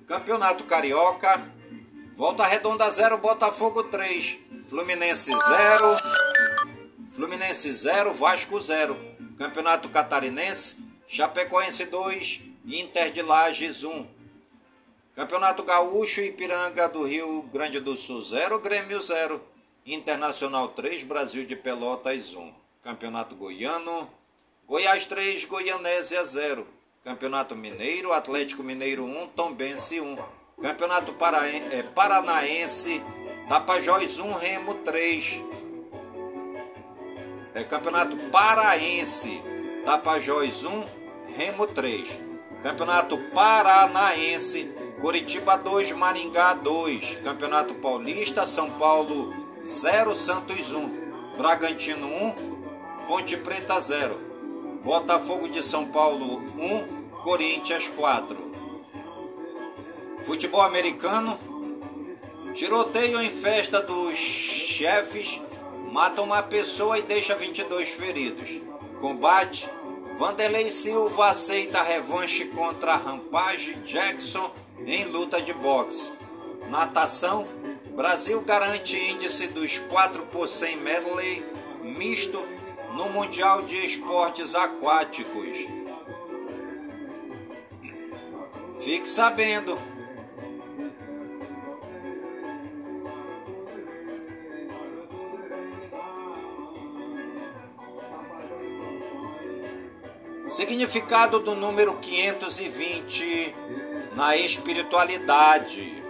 Campeonato 0.06 0.64
Carioca, 0.64 1.54
Volta 2.14 2.46
Redonda 2.46 2.90
0, 2.90 3.18
Botafogo 3.18 3.84
3, 3.84 4.38
Fluminense 4.68 5.30
0, 5.30 5.96
Fluminense 7.12 7.72
0, 7.72 8.14
Vasco 8.14 8.60
0. 8.60 9.08
Campeonato 9.38 9.88
Catarinense, 9.90 10.87
Chapecoense 11.10 11.86
2, 11.86 12.42
Inter 12.66 13.10
de 13.10 13.22
Lages 13.22 13.82
1. 13.82 14.06
Campeonato 15.16 15.62
Gaúcho, 15.62 16.20
Ipiranga 16.20 16.86
do 16.86 17.02
Rio 17.02 17.44
Grande 17.44 17.80
do 17.80 17.96
Sul 17.96 18.20
0, 18.20 18.58
Grêmio 18.60 19.00
0. 19.00 19.40
Internacional 19.86 20.68
3, 20.68 21.04
Brasil 21.04 21.46
de 21.46 21.56
Pelotas 21.56 22.34
1. 22.34 22.52
Campeonato 22.82 23.34
Goiano, 23.36 24.10
Goiás 24.66 25.06
3, 25.06 25.46
Goianésia 25.46 26.22
0. 26.22 26.66
Campeonato 27.02 27.56
Mineiro, 27.56 28.12
Atlético 28.12 28.62
Mineiro 28.62 29.04
1, 29.04 29.28
Tombense 29.28 30.02
1. 30.02 30.18
Campeonato 30.60 31.16
eh, 31.72 31.82
Paranaense, 31.94 33.02
Tapajós 33.48 34.18
1, 34.18 34.34
Remo 34.34 34.74
3. 34.74 35.42
É, 37.54 37.64
Campeonato 37.64 38.14
Paraense, 38.30 39.42
Tapajós 39.86 40.64
1, 40.64 40.97
Remo 41.38 41.68
3. 41.68 42.20
Campeonato 42.64 43.16
Paranaense, 43.32 44.64
Curitiba 45.00 45.56
2, 45.56 45.92
Maringá 45.92 46.54
2. 46.54 47.20
Campeonato 47.22 47.76
Paulista, 47.76 48.44
São 48.44 48.72
Paulo 48.72 49.32
0, 49.62 50.16
Santos 50.16 50.72
1. 50.72 51.36
Bragantino 51.36 52.08
1, 52.08 53.06
Ponte 53.06 53.36
Preta 53.36 53.78
0. 53.78 54.18
Botafogo 54.82 55.48
de 55.48 55.62
São 55.62 55.86
Paulo 55.86 56.42
1, 56.58 57.22
Corinthians 57.22 57.86
4. 57.86 58.52
Futebol 60.24 60.62
americano, 60.62 61.38
Tiroteio 62.52 63.22
em 63.22 63.30
festa 63.30 63.80
dos 63.80 64.18
chefes 64.18 65.40
mata 65.92 66.20
uma 66.20 66.42
pessoa 66.42 66.98
e 66.98 67.02
deixa 67.02 67.36
22 67.36 67.90
feridos. 67.90 68.60
Combate: 69.00 69.70
Vanderlei 70.18 70.68
Silva 70.68 71.26
aceita 71.26 71.80
revanche 71.80 72.46
contra 72.46 72.96
Rampage 72.96 73.74
Jackson 73.84 74.52
em 74.84 75.04
luta 75.04 75.40
de 75.40 75.54
boxe. 75.54 76.12
Natação: 76.68 77.46
Brasil 77.94 78.40
garante 78.40 78.96
índice 78.96 79.46
dos 79.46 79.78
4 79.78 80.26
por 80.26 80.48
100 80.48 80.76
medley 80.78 81.44
misto 81.96 82.44
no 82.96 83.10
Mundial 83.10 83.62
de 83.62 83.76
Esportes 83.76 84.56
Aquáticos. 84.56 85.68
Fique 88.80 89.08
sabendo, 89.08 89.80
Significado 100.58 101.38
do 101.38 101.54
número 101.54 101.94
520 101.98 103.54
na 104.16 104.36
espiritualidade. 104.36 106.02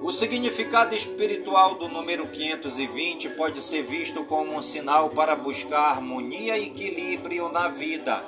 O 0.00 0.10
significado 0.10 0.94
espiritual 0.94 1.74
do 1.74 1.90
número 1.90 2.26
520 2.26 3.28
pode 3.36 3.60
ser 3.60 3.82
visto 3.82 4.24
como 4.24 4.56
um 4.56 4.62
sinal 4.62 5.10
para 5.10 5.36
buscar 5.36 5.90
harmonia 5.90 6.56
e 6.56 6.68
equilíbrio 6.68 7.50
na 7.50 7.68
vida, 7.68 8.24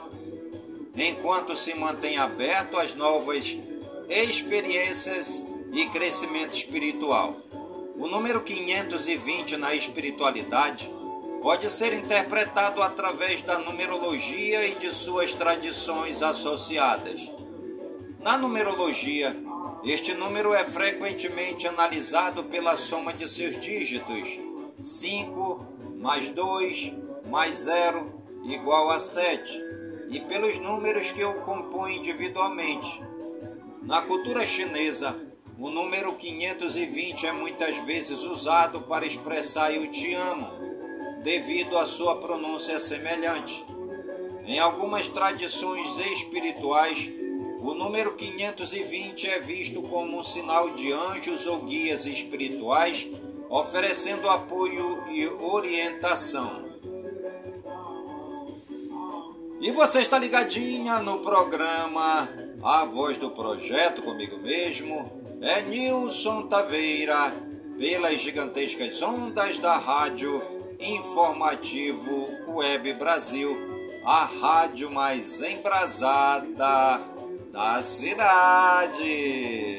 enquanto 0.95 1.57
se 1.57 1.75
mantém 1.75 2.19
aberto 2.19 2.77
às 2.77 2.95
novas 2.95 3.57
experiências 4.07 5.43
e 5.73 5.87
crescimento 5.87 6.53
espiritual. 6.53 7.35
O 7.97 8.07
número 8.07 8.43
520 8.43 9.57
na 9.57 9.75
espiritualidade 9.75 11.00
pode 11.41 11.71
ser 11.71 11.93
interpretado 11.93 12.83
através 12.83 13.43
da 13.43 13.59
numerologia 13.59 14.67
e 14.67 14.75
de 14.75 14.95
suas 14.95 15.35
tradições 15.35 16.23
associadas. 16.23 17.33
Na 18.21 18.37
numerologia, 18.37 19.35
este 19.83 20.15
número 20.15 20.53
é 20.53 20.65
frequentemente 20.65 21.67
analisado 21.67 22.45
pela 22.45 22.77
soma 22.77 23.13
de 23.13 23.29
seus 23.29 23.59
dígitos: 23.59 24.39
5 24.83 25.67
mais 25.99 26.29
2 26.31 26.93
mais 27.31 27.59
0 27.59 28.21
igual 28.45 28.91
a 28.91 28.99
7, 28.99 29.51
e 30.11 30.21
pelos 30.21 30.59
números 30.59 31.13
que 31.13 31.23
o 31.25 31.43
compõem 31.43 31.99
individualmente. 31.99 33.01
Na 33.83 34.03
cultura 34.03 34.47
chinesa, 34.47 35.17
o 35.59 35.71
número 35.71 36.15
520 36.15 37.27
é 37.27 37.33
muitas 37.33 37.77
vezes 37.85 38.23
usado 38.25 38.83
para 38.83 39.07
expressar 39.07 39.73
eu 39.73 39.91
te 39.91 40.13
amo, 40.15 40.51
devido 41.23 41.77
à 41.77 41.87
sua 41.87 42.17
pronúncia 42.17 42.79
semelhante. 42.79 43.65
Em 44.45 44.59
algumas 44.59 45.09
tradições 45.09 45.99
espirituais, 46.13 47.11
o 47.61 47.75
número 47.75 48.17
520 48.17 49.29
é 49.29 49.41
visto 49.41 49.83
como 49.83 50.19
um 50.19 50.25
sinal 50.25 50.71
de 50.71 50.91
anjos 50.93 51.47
ou 51.47 51.61
guias 51.61 52.07
espirituais 52.07 53.07
oferecendo 53.51 54.29
apoio 54.31 55.05
e 55.11 55.27
orientação. 55.27 56.71
E 59.61 59.71
você 59.73 60.01
está 60.01 60.19
ligadinha 60.19 61.01
no 61.01 61.19
programa 61.19 62.29
A 62.63 62.85
Voz 62.87 63.19
do 63.19 63.31
Projeto 63.31 64.03
comigo 64.03 64.39
mesmo, 64.39 65.21
é 65.43 65.63
Nilson 65.63 66.47
Taveira, 66.47 67.35
pelas 67.77 68.21
gigantescas 68.21 69.03
ondas 69.03 69.59
da 69.59 69.77
rádio 69.77 70.43
Informativo 70.81 72.29
Web 72.49 72.95
Brasil, 72.95 73.55
a 74.03 74.25
rádio 74.25 74.91
mais 74.91 75.43
embrasada 75.43 77.05
da 77.53 77.83
cidade. 77.83 79.70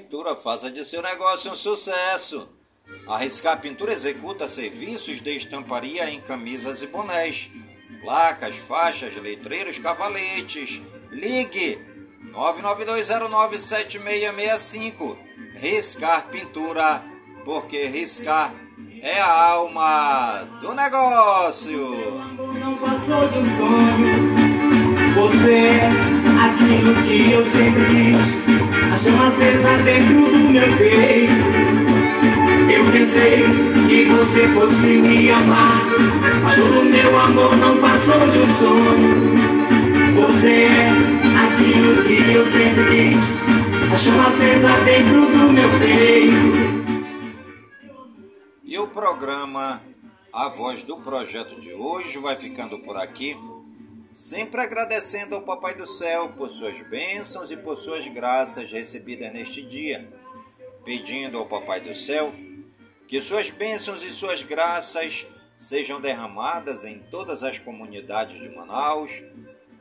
Pintura, 0.00 0.34
faça 0.34 0.70
de 0.70 0.82
seu 0.82 1.02
negócio 1.02 1.52
um 1.52 1.54
sucesso. 1.54 2.48
Arriscar 3.06 3.60
Pintura 3.60 3.92
executa 3.92 4.48
serviços 4.48 5.20
de 5.20 5.36
estamparia 5.36 6.08
em 6.10 6.22
camisas 6.22 6.82
e 6.82 6.86
bonés, 6.86 7.50
placas, 8.00 8.56
faixas, 8.56 9.14
letreiros, 9.16 9.78
cavaletes. 9.78 10.80
Ligue 11.10 11.78
992097665. 12.32 15.18
Riscar 15.56 16.28
Pintura, 16.28 17.04
porque 17.44 17.84
riscar 17.84 18.54
é 19.02 19.20
a 19.20 19.50
alma 19.50 20.44
do 20.62 20.74
negócio. 20.74 21.94
Não 22.58 22.78
passou 22.78 23.28
de 23.28 23.38
um 23.38 23.44
sonho. 23.58 24.30
Você 25.14 25.52
é 25.52 25.90
aquilo 26.42 26.94
que 27.02 27.32
eu 27.32 27.44
sempre 27.44 27.84
quis. 27.86 28.49
Chama 29.02 29.28
acesa 29.28 29.78
dentro 29.82 30.30
do 30.30 30.50
meu 30.50 30.76
peito. 30.76 31.32
Eu 32.70 32.92
pensei 32.92 33.44
que 33.88 34.04
você 34.04 34.46
fosse 34.48 34.88
me 34.88 35.30
amar, 35.30 35.86
mas 36.42 36.54
todo 36.54 36.84
meu 36.84 37.18
amor 37.18 37.56
não 37.56 37.78
passou 37.78 38.28
de 38.28 38.38
um 38.40 38.46
sonho. 38.58 39.36
Você 40.16 40.66
é 40.66 40.90
aquilo 41.46 42.02
que 42.04 42.30
eu 42.30 42.44
sempre 42.44 42.84
quis, 42.90 43.16
a 43.90 43.96
chama 43.96 44.26
acesa 44.26 44.78
dentro 44.84 45.22
do 45.22 45.50
meu 45.50 45.70
peito. 45.78 47.00
E 48.62 48.78
o 48.78 48.86
programa 48.86 49.80
A 50.30 50.48
Voz 50.50 50.82
do 50.82 50.98
Projeto 50.98 51.58
de 51.58 51.72
hoje 51.72 52.18
vai 52.18 52.36
ficando 52.36 52.78
por 52.80 52.98
aqui. 52.98 53.34
Sempre 54.12 54.60
agradecendo 54.60 55.36
ao 55.36 55.42
Papai 55.42 55.74
do 55.74 55.86
Céu 55.86 56.30
por 56.30 56.50
suas 56.50 56.82
bênçãos 56.88 57.50
e 57.50 57.56
por 57.56 57.76
suas 57.76 58.06
graças 58.08 58.70
recebidas 58.72 59.32
neste 59.32 59.62
dia. 59.62 60.12
Pedindo 60.84 61.38
ao 61.38 61.46
Papai 61.46 61.80
do 61.80 61.94
Céu 61.94 62.34
que 63.06 63.20
suas 63.20 63.50
bênçãos 63.50 64.02
e 64.02 64.10
suas 64.10 64.42
graças 64.42 65.26
sejam 65.56 66.00
derramadas 66.00 66.84
em 66.84 66.98
todas 66.98 67.44
as 67.44 67.58
comunidades 67.58 68.40
de 68.40 68.48
Manaus, 68.50 69.22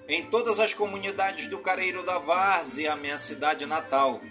em 0.07 0.25
todas 0.25 0.59
as 0.59 0.73
comunidades 0.73 1.47
do 1.47 1.59
Careiro 1.59 2.03
da 2.03 2.19
Várzea, 2.19 2.95
minha 2.95 3.17
cidade 3.17 3.65
natal, 3.65 4.21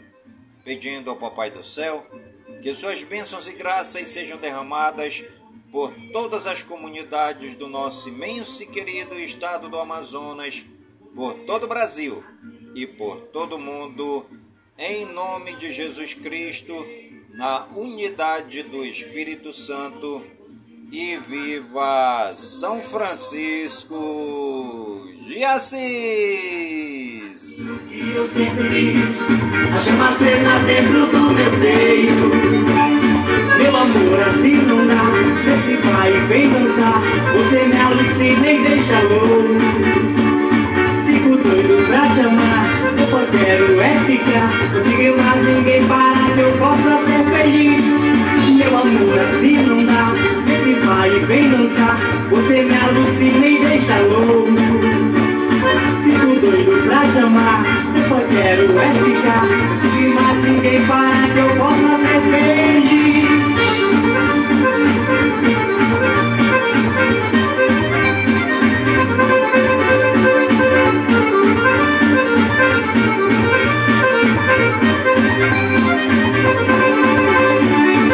pedindo 0.64 1.10
ao 1.10 1.16
Papai 1.16 1.50
do 1.50 1.62
Céu 1.62 2.06
que 2.62 2.74
suas 2.74 3.02
bênçãos 3.02 3.46
e 3.46 3.54
graças 3.54 4.08
sejam 4.08 4.38
derramadas 4.38 5.24
por 5.70 5.92
todas 6.12 6.46
as 6.46 6.62
comunidades 6.62 7.54
do 7.54 7.68
nosso 7.68 8.08
imenso 8.08 8.62
e 8.62 8.66
querido 8.66 9.18
estado 9.18 9.68
do 9.68 9.78
Amazonas, 9.78 10.64
por 11.14 11.34
todo 11.40 11.64
o 11.64 11.68
Brasil 11.68 12.22
e 12.74 12.86
por 12.86 13.16
todo 13.32 13.56
o 13.56 13.60
mundo, 13.60 14.26
em 14.78 15.04
nome 15.06 15.54
de 15.54 15.72
Jesus 15.72 16.14
Cristo 16.14 16.74
na 17.34 17.66
unidade 17.76 18.62
do 18.64 18.84
Espírito 18.84 19.52
Santo 19.52 20.24
e 20.90 21.16
viva 21.18 22.32
São 22.34 22.80
Francisco 22.80 23.94
de 25.26 25.44
Assis! 25.44 26.38
E 27.90 28.12
eu 28.14 28.26
sempre 28.26 28.68
quis 28.68 29.20
a 29.72 29.78
chama 29.78 30.08
acesa 30.08 30.58
dentro 30.66 31.06
do 31.06 31.30
meu 31.30 31.50
peito. 31.60 32.97
Amor, 33.78 34.20
assim 34.26 34.56
não 34.66 34.86
dá. 34.88 35.04
Esse 35.52 35.76
vai 35.86 36.12
e 36.12 36.20
vem 36.26 36.50
dançar. 36.50 37.00
Você 37.32 37.64
me 37.64 37.80
alucina 37.80 38.50
e 38.50 38.68
deixa 38.68 39.00
louco. 39.02 39.54
Fico 41.06 41.36
doido 41.36 41.86
pra 41.86 42.08
te 42.08 42.20
amar. 42.22 42.66
Eu 42.98 43.06
só 43.06 43.24
quero 43.30 43.80
é 43.80 43.94
ficar. 44.04 44.82
Diga 44.82 45.22
mais 45.22 45.44
ninguém 45.44 45.86
para 45.86 46.34
que 46.34 46.40
eu 46.40 46.52
possa 46.58 46.98
ser 47.06 47.24
feliz. 47.30 47.84
Meu 48.56 48.78
amor, 48.78 49.18
assim 49.20 49.62
não 49.62 49.86
dá. 49.86 50.12
Esse 50.52 50.74
vai 50.84 51.16
e 51.16 51.20
vem 51.20 51.48
dançar. 51.48 52.00
Você 52.30 52.62
me 52.62 52.74
alucina 52.74 53.46
e 53.46 53.58
deixa 53.60 53.96
louco. 54.00 54.50
Fico 56.02 56.40
doido 56.40 56.82
pra 56.84 57.06
te 57.06 57.18
amar, 57.18 57.64
eu 57.94 58.08
só 58.08 58.20
quero 58.28 58.76
é 58.76 58.90
ficar. 58.94 59.46
Tive 59.80 60.08
mais 60.08 60.42
ninguém 60.42 60.84
para 60.84 61.28
que 61.32 61.38
eu 61.38 61.56
possa 61.56 61.96
ser 62.02 62.20
feliz. 62.28 63.07